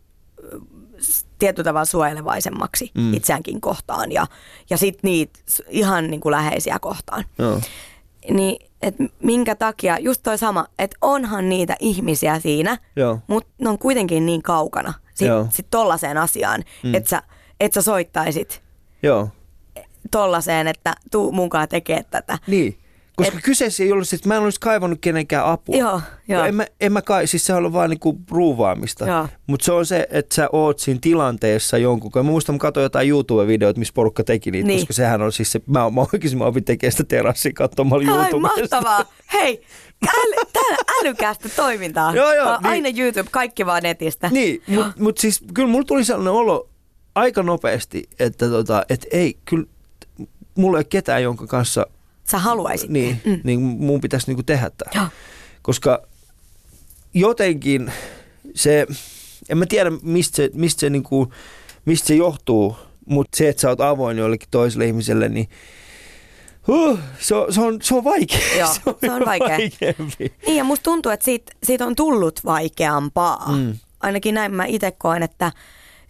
[1.38, 3.14] tietyllä tavalla suojelevaisemmaksi mm.
[3.14, 4.26] itseäänkin kohtaan ja,
[4.70, 7.24] ja sitten niitä ihan niin kuin läheisiä kohtaan.
[7.38, 7.60] Joo.
[8.30, 12.78] Niin, et minkä takia, just toi sama, että onhan niitä ihmisiä siinä,
[13.26, 15.46] mutta ne on kuitenkin niin kaukana sit, Joo.
[15.50, 16.94] sit tollaiseen asiaan, mm.
[16.94, 17.22] että sä,
[17.60, 18.62] et sä soittaisit
[19.02, 19.28] Joo.
[20.10, 22.38] tollaiseen, että tuu mukaan tekee tätä.
[22.46, 22.78] Niin.
[23.18, 25.76] Koska Et- kyseessä ei ollut, että mä en olisi kaivannut kenenkään apua.
[25.76, 26.44] Joo, joo.
[26.44, 29.28] En mä, en mä kai, siis se on vaan niinku ruuvaamista.
[29.46, 32.10] Mutta se on se, että sä oot siinä tilanteessa jonkun.
[32.14, 34.78] Mä muistan, mä katsoin jotain YouTube-videoita, missä porukka teki niitä, Niin.
[34.80, 38.18] koska sehän on siis se, mä, mä oikeasti mä opin tekemään sitä terassia katsomalla Ai
[38.18, 38.80] YouTubesta.
[38.80, 39.04] mahtavaa.
[39.32, 39.62] Hei,
[40.08, 42.14] äly, täällä älykästä toimintaa.
[42.14, 42.66] Joo, joo, niin.
[42.66, 44.28] Aina YouTube, kaikki vaan netistä.
[44.32, 46.68] Niin, mutta mut siis kyllä mulla tuli sellainen olo
[47.14, 49.64] aika nopeasti, että tota, et ei, kyllä
[50.54, 51.86] mulla ei ole ketään, jonka kanssa
[52.30, 52.90] Sä haluaisit.
[52.90, 53.40] niin, mm.
[53.44, 55.02] niin mun pitäisi niinku tehdä tämä.
[55.02, 55.08] Joo.
[55.62, 56.02] Koska
[57.14, 57.92] jotenkin
[58.54, 58.86] se,
[59.48, 61.32] en mä tiedä mistä se, mistä se, niinku,
[61.84, 62.76] mistä se johtuu,
[63.06, 65.48] mutta se, että sä oot avoin jollekin toiselle ihmiselle, niin
[66.66, 68.38] huh, se, on, se, on, se on vaikea.
[68.58, 69.48] Joo, se on vaikea.
[69.48, 70.32] vaikeampi.
[70.46, 73.52] Niin ja musta tuntuu, että siitä, siitä on tullut vaikeampaa.
[73.56, 73.78] Mm.
[74.00, 75.52] Ainakin näin mä itse koen, että,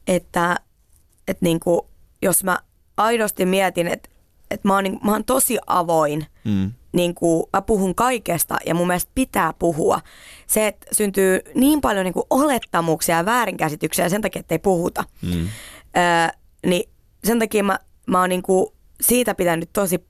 [0.09, 0.57] että,
[1.29, 1.89] että niinku,
[2.23, 2.59] jos mä
[2.97, 4.09] aidosti mietin, että,
[4.51, 6.73] että mä, oon, niin, mä oon tosi avoin, Mm.
[6.93, 10.01] niin kuin mä puhun kaikesta ja mun mielestä pitää puhua.
[10.47, 15.05] Se, että syntyy niin paljon niin kuin olettamuksia ja väärinkäsityksiä sen takia, että ei puhuta.
[15.23, 15.49] Mm.
[15.97, 16.91] Öö, niin
[17.25, 18.67] sen takia mä, mä oon niin kuin
[19.01, 20.05] siitä pitänyt tosi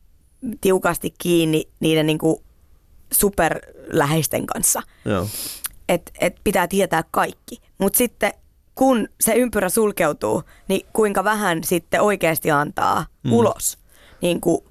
[0.60, 2.36] tiukasti kiinni niiden niin kuin
[3.12, 4.82] superläheisten kanssa.
[5.04, 5.26] Joo.
[5.88, 7.58] Että et pitää tietää kaikki.
[7.78, 8.32] Mutta sitten
[8.74, 13.32] kun se ympyrä sulkeutuu, niin kuinka vähän sitten oikeasti antaa mm.
[13.32, 13.77] ulos
[14.22, 14.64] niin kuin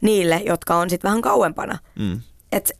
[0.00, 1.78] niille, jotka on sitten vähän kauempana.
[1.98, 2.20] Mm.
[2.52, 2.72] Et,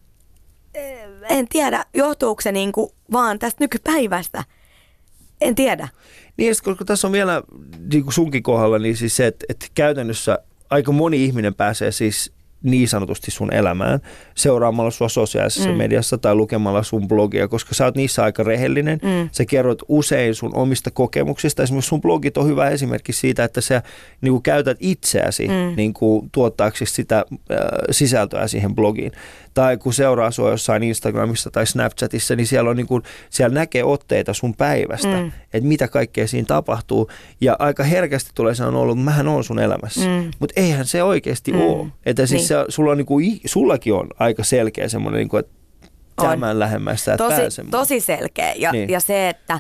[1.29, 4.45] en tiedä, johtuuko se niin kuin vaan tästä nykypäivästä.
[5.41, 5.89] En tiedä.
[6.37, 7.43] Niin, koska tässä on vielä
[7.93, 10.39] niin kuin sunkin kohdalla, niin siis se, että, että käytännössä
[10.71, 12.33] aika moni ihminen pääsee siis
[12.63, 14.01] niin sanotusti sun elämään
[14.35, 15.77] seuraamalla sua sosiaalisessa mm.
[15.77, 19.01] mediassa tai lukemalla sun blogia, koska sä oot niissä aika rehellinen.
[19.03, 19.29] Mm.
[19.33, 21.63] Sä kerrot usein sun omista kokemuksista.
[21.63, 23.83] Esimerkiksi sun blogit on hyvä esimerkki siitä, että sä
[24.21, 25.77] niin kuin käytät itseäsi mm.
[25.77, 27.59] niin kuin tuottaaksesi sitä äh,
[27.91, 29.13] sisältöä siihen blogiin.
[29.55, 33.85] Tai kun seuraa sua jossain Instagramissa tai Snapchatissa, niin siellä, on niin kuin, siellä näkee
[33.85, 35.33] otteita sun päivästä, mm.
[35.53, 37.11] että mitä kaikkea siinä tapahtuu.
[37.41, 40.01] Ja aika herkästi tulee sanoa ollut, että mähän on sun elämässä.
[40.01, 40.31] Mm.
[40.39, 41.61] Mutta eihän se oikeasti mm.
[41.61, 41.87] ole.
[42.07, 42.49] Että siis Niin.
[42.49, 45.53] se, sulla on niin kuin, sullakin on aika selkeä semmoinen, niin kuin, että
[46.19, 46.29] On.
[46.29, 48.53] tämän lähemmäs sä tosi, tosi selkeä.
[48.57, 48.91] Ja, Niin.
[48.91, 49.55] ja se, että,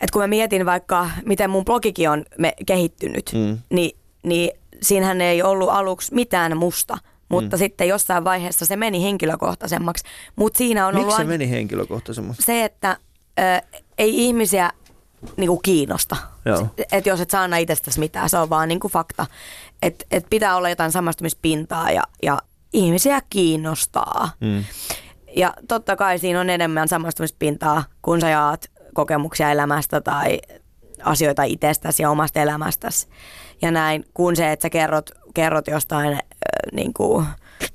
[0.00, 3.58] että kun mä mietin vaikka, miten mun blogikin on me, kehittynyt, mm.
[3.70, 4.50] niin, niin
[4.82, 6.98] siinähän ei ollut aluksi mitään musta.
[7.28, 7.58] Mutta mm.
[7.58, 10.04] sitten jossain vaiheessa se meni henkilökohtaisemmaksi.
[10.36, 12.42] Mutta siinä on Miksi ollut se meni henkilökohtaisemmaksi?
[12.42, 12.96] se, että
[13.38, 14.70] ö, ei ihmisiä
[15.36, 16.16] niinku kiinnosta.
[16.92, 19.26] Että jos et saa aina itsestäsi mitään, se on vaan niinku fakta.
[19.82, 22.38] Että et pitää olla jotain samastumispintaa ja, ja
[22.72, 24.30] ihmisiä kiinnostaa.
[24.40, 24.64] Mm.
[25.36, 30.38] Ja totta kai siinä on enemmän samastumispintaa, kun sä jaat kokemuksia elämästä tai
[31.02, 33.08] asioita itsestäsi ja omasta elämästäsi.
[33.62, 36.20] Ja näin, kun se, että sä kerrot, kerrot jostain, äh,
[36.72, 37.26] niin kuin,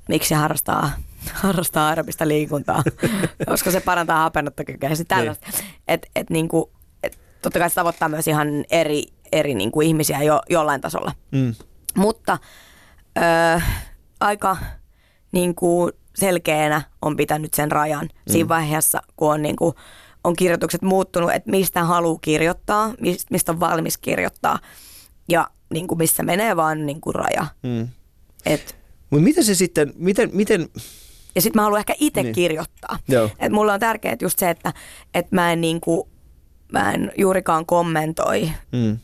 [0.08, 0.90] miksi harrastaa,
[1.42, 2.82] harrastaa aerobista liikuntaa,
[3.50, 5.46] koska se parantaa hapenottokykyä ja tällaista.
[5.88, 6.64] Et, et, niin kuin,
[7.02, 11.12] et, totta kai se tavoittaa myös ihan eri, eri niin kuin ihmisiä jo, jollain tasolla.
[11.30, 11.54] Mm.
[11.96, 12.38] Mutta
[13.18, 13.60] ö,
[14.20, 14.56] aika
[15.32, 18.32] niin kuin selkeänä on pitänyt sen rajan mm.
[18.32, 19.74] siinä vaiheessa, kun on, niin kuin,
[20.24, 24.58] on kirjoitukset muuttunut, että mistä haluaa kirjoittaa, mis- mistä on valmis kirjoittaa
[25.28, 27.46] ja niin kuin missä menee vaan niin kuin raja.
[27.62, 27.88] Mm.
[28.46, 28.76] Et,
[29.10, 30.68] Mutta miten se sitten, miten, miten
[31.34, 32.24] ja sitten mä haluan ehkä itse Niin.
[32.24, 32.34] niin.
[32.34, 32.98] kirjoittaa.
[33.08, 33.30] Joo.
[33.38, 34.72] Et mulla on tärkeää just se, että
[35.14, 36.08] et mä, en niin kuin,
[36.72, 38.98] mä en juurikaan kommentoi mm.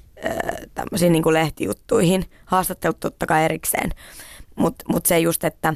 [0.75, 3.91] tämmöisiin niin lehtijuttuihin, haastattelut totta kai erikseen,
[4.57, 5.75] mutta mut se just, että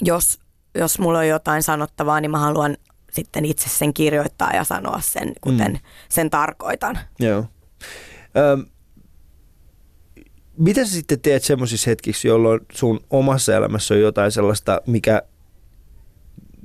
[0.00, 0.38] jos,
[0.74, 2.76] jos mulla on jotain sanottavaa, niin mä haluan
[3.12, 5.78] sitten itse sen kirjoittaa ja sanoa sen, kuten mm.
[6.08, 6.98] sen tarkoitan.
[7.18, 7.44] Joo.
[8.36, 8.66] Öm,
[10.60, 15.22] mitä sä sitten teet semmoisissa hetkissä, jolloin sun omassa elämässä on jotain sellaista, mikä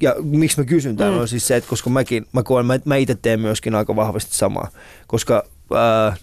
[0.02, 1.20] ja miksi mä kysyn tämän mm.
[1.20, 4.38] on siis se, että koska mäkin, mä koen, mä, mä itse teen myöskin aika vahvasti
[4.38, 4.68] samaa,
[5.08, 5.44] koska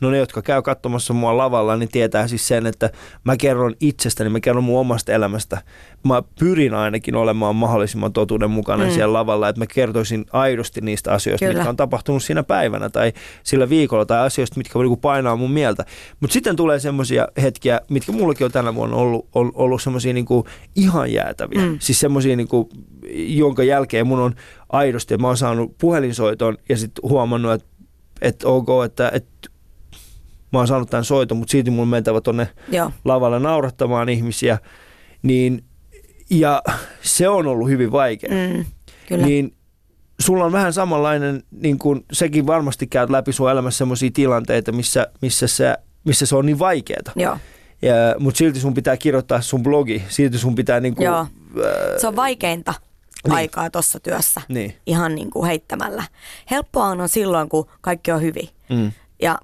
[0.01, 2.90] no ne, jotka käy katsomassa mua lavalla, niin tietää siis sen, että
[3.24, 5.62] mä kerron itsestäni, mä kerron mun omasta elämästä.
[6.05, 8.95] Mä pyrin ainakin olemaan mahdollisimman totuudenmukainen mm.
[8.95, 11.59] siellä lavalla, että mä kertoisin aidosti niistä asioista, Kyllä.
[11.59, 13.12] mitkä on tapahtunut siinä päivänä tai
[13.43, 15.84] sillä viikolla tai asioista, mitkä niinku painaa mun mieltä.
[16.20, 20.47] Mutta sitten tulee semmoisia hetkiä, mitkä mullakin on tänä vuonna ollut, ollut, ollut semmoisia niinku
[20.76, 21.61] ihan jäätäviä.
[21.61, 21.76] Mm.
[21.80, 22.68] Siis semmoisia, niinku,
[23.14, 24.34] jonka jälkeen mun on
[24.68, 27.72] aidosti, mä oon saanut puhelinsoiton ja sitten huomannut, että,
[28.23, 29.51] että ok, että, että
[30.53, 32.91] mä oon saanut tämän soiton, mutta silti mun on mentävä tonne Joo.
[33.05, 34.59] lavalle naurattamaan ihmisiä,
[35.23, 35.64] niin
[36.31, 36.62] ja
[37.03, 38.31] se on ollut hyvin vaikea.
[38.31, 38.64] Mm,
[39.09, 39.27] kyllä.
[39.27, 39.55] Niin
[40.20, 45.07] sulla on vähän samanlainen, niin kuin sekin varmasti käyt läpi sun elämässä sellaisia tilanteita, missä,
[45.23, 47.12] missä, se, missä se on niin vaikeaa.
[47.16, 47.39] Joo.
[47.83, 51.27] Ja, mutta silti sun pitää kirjoittaa sun blogi, silti sun pitää niin kuin, Joo.
[52.01, 52.75] Se on vaikeinta
[53.29, 53.37] Niin.
[53.37, 54.41] aikaa tuossa työssä.
[54.49, 54.77] Niin.
[54.87, 56.05] Ihan niin kuin heittämällä.
[56.51, 58.49] Helppoa on silloin, kun kaikki on hyvin.
[58.70, 58.93] Mm.
[59.23, 59.39] Ja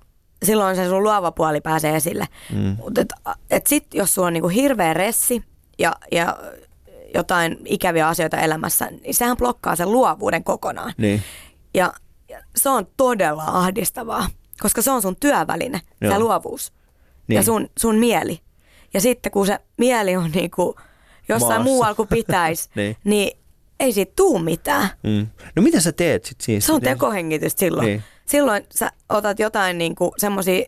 [0.45, 2.25] silloin se sun luova puoli pääsee esille.
[2.53, 2.77] Mm.
[2.79, 3.09] Mutta et,
[3.51, 5.45] et sit, jos sulla on niinku hirveä ressi
[5.79, 6.39] ja, ja
[7.15, 10.93] jotain ikäviä asioita elämässä, niin sehän blokkaa sen luovuuden kokonaan.
[10.97, 11.23] Niin.
[11.75, 11.93] Ja,
[12.29, 14.27] ja se on todella ahdistavaa,
[14.61, 16.13] koska se on sun työväline, Joo.
[16.13, 16.73] se luovuus.
[17.29, 17.37] Niin.
[17.37, 18.41] Ja sun, sun mieli.
[18.95, 20.77] Ja sitten kun se mieli on niinku
[21.29, 21.65] jossain Maassa.
[21.65, 22.97] muualla kuin pitäisi, Niin.
[23.05, 23.38] niin
[23.81, 24.89] ei siitä tuu mitään.
[25.03, 25.27] Mm.
[25.57, 26.67] No mitä sä teet sit siis?
[26.67, 27.87] Se on tekohengitystä silloin.
[27.87, 28.03] Niin.
[28.27, 30.65] Silloin sä otat jotain niinku semmoisia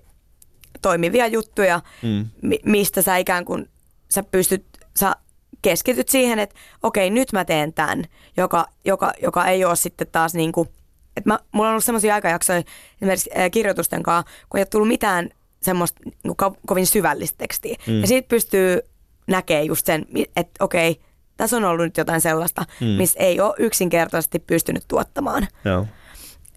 [0.82, 2.26] toimivia juttuja, Mm.
[2.42, 3.68] mi- mistä sä ikään kuin
[4.10, 4.64] sä pystyt,
[4.98, 5.16] sä
[5.62, 8.04] keskityt siihen, että okei, nyt mä teen tämän,
[8.36, 10.68] joka, joka, joka ei ole sitten taas niin kuin,
[11.16, 12.62] että mä, mulla on ollut semmoisia aikajaksoja
[12.96, 15.30] esimerkiksi ää, kirjoitusten kanssa, kun ei ole tullut mitään
[15.62, 17.76] semmoista niin kuin ko- kovin syvällistä tekstiä.
[17.86, 18.00] Mm.
[18.00, 18.80] Ja siitä pystyy
[19.26, 20.06] näkemään just sen,
[20.36, 21.00] että okei,
[21.40, 22.86] tässä on ollut nyt jotain sellaista, mm.
[22.86, 25.48] missä ei ole yksinkertaisesti pystynyt tuottamaan.
[25.64, 25.86] Joo.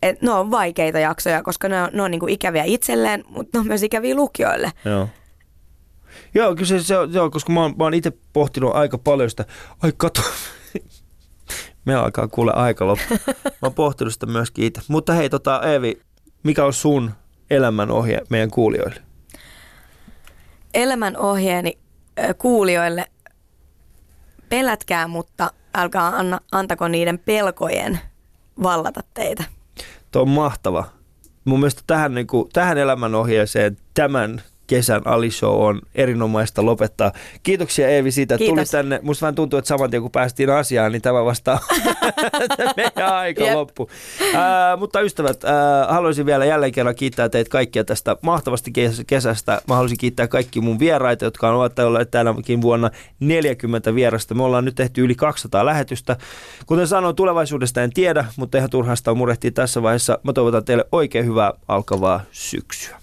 [0.02, 3.60] Et ne on vaikeita jaksoja, koska ne on, ne on niinku ikäviä itselleen, mutta ne
[3.60, 4.72] on myös ikäviä lukijoille.
[4.86, 5.10] Joo.
[6.34, 9.46] Joo, kyllä se, se joo, koska mä oon, mä oon itse pohtinut aika paljon sitä,
[9.84, 10.22] ai kato,
[11.86, 13.14] me alkaa kuule aika loppu.
[13.44, 14.82] Mä oon pohtinut sitä myöskin itse.
[14.88, 16.02] Mutta hei tota Eevi,
[16.44, 17.12] mikä on sun
[17.50, 19.02] elämän ohje meidän kuulijoille?
[20.74, 21.78] Elämän ohjeeni
[22.38, 23.06] kuulijoille,
[24.54, 28.00] pelätkää, mutta älkää anna, antako niiden pelkojen
[28.64, 29.44] vallata teitä.
[30.12, 30.86] Tuo on mahtava.
[31.46, 37.12] Mun mielestä tähän, niin kuin, tähän elämänohjeeseen tämän kesän Ali Show on erinomaista lopettaa.
[37.44, 39.00] Kiitoksia Eevi siitä, että tulit tänne.
[39.04, 41.60] Musta vähän tuntuu, että saman tien kun päästiin asiaan, niin tämä vasta
[42.78, 43.54] meidän aika Jep.
[43.56, 43.90] loppu.
[44.34, 49.62] Ää, mutta ystävät, ää, haluaisin vielä jälleen kerran kiittää teitä kaikkia tästä mahtavasti kes- kesästä.
[49.68, 52.90] Mä haluaisin kiittää kaikki mun vieraita, jotka ovat olleet tänäkin vuonna
[53.20, 54.36] 40 vierasta.
[54.36, 56.16] Me ollaan nyt tehty yli 200 lähetystä.
[56.66, 60.20] Kuten sanoin, tulevaisuudesta en tiedä, mutta ihan turhasta on murehtia tässä vaiheessa.
[60.24, 63.03] Mä toivotan teille oikein hyvää alkavaa syksyä.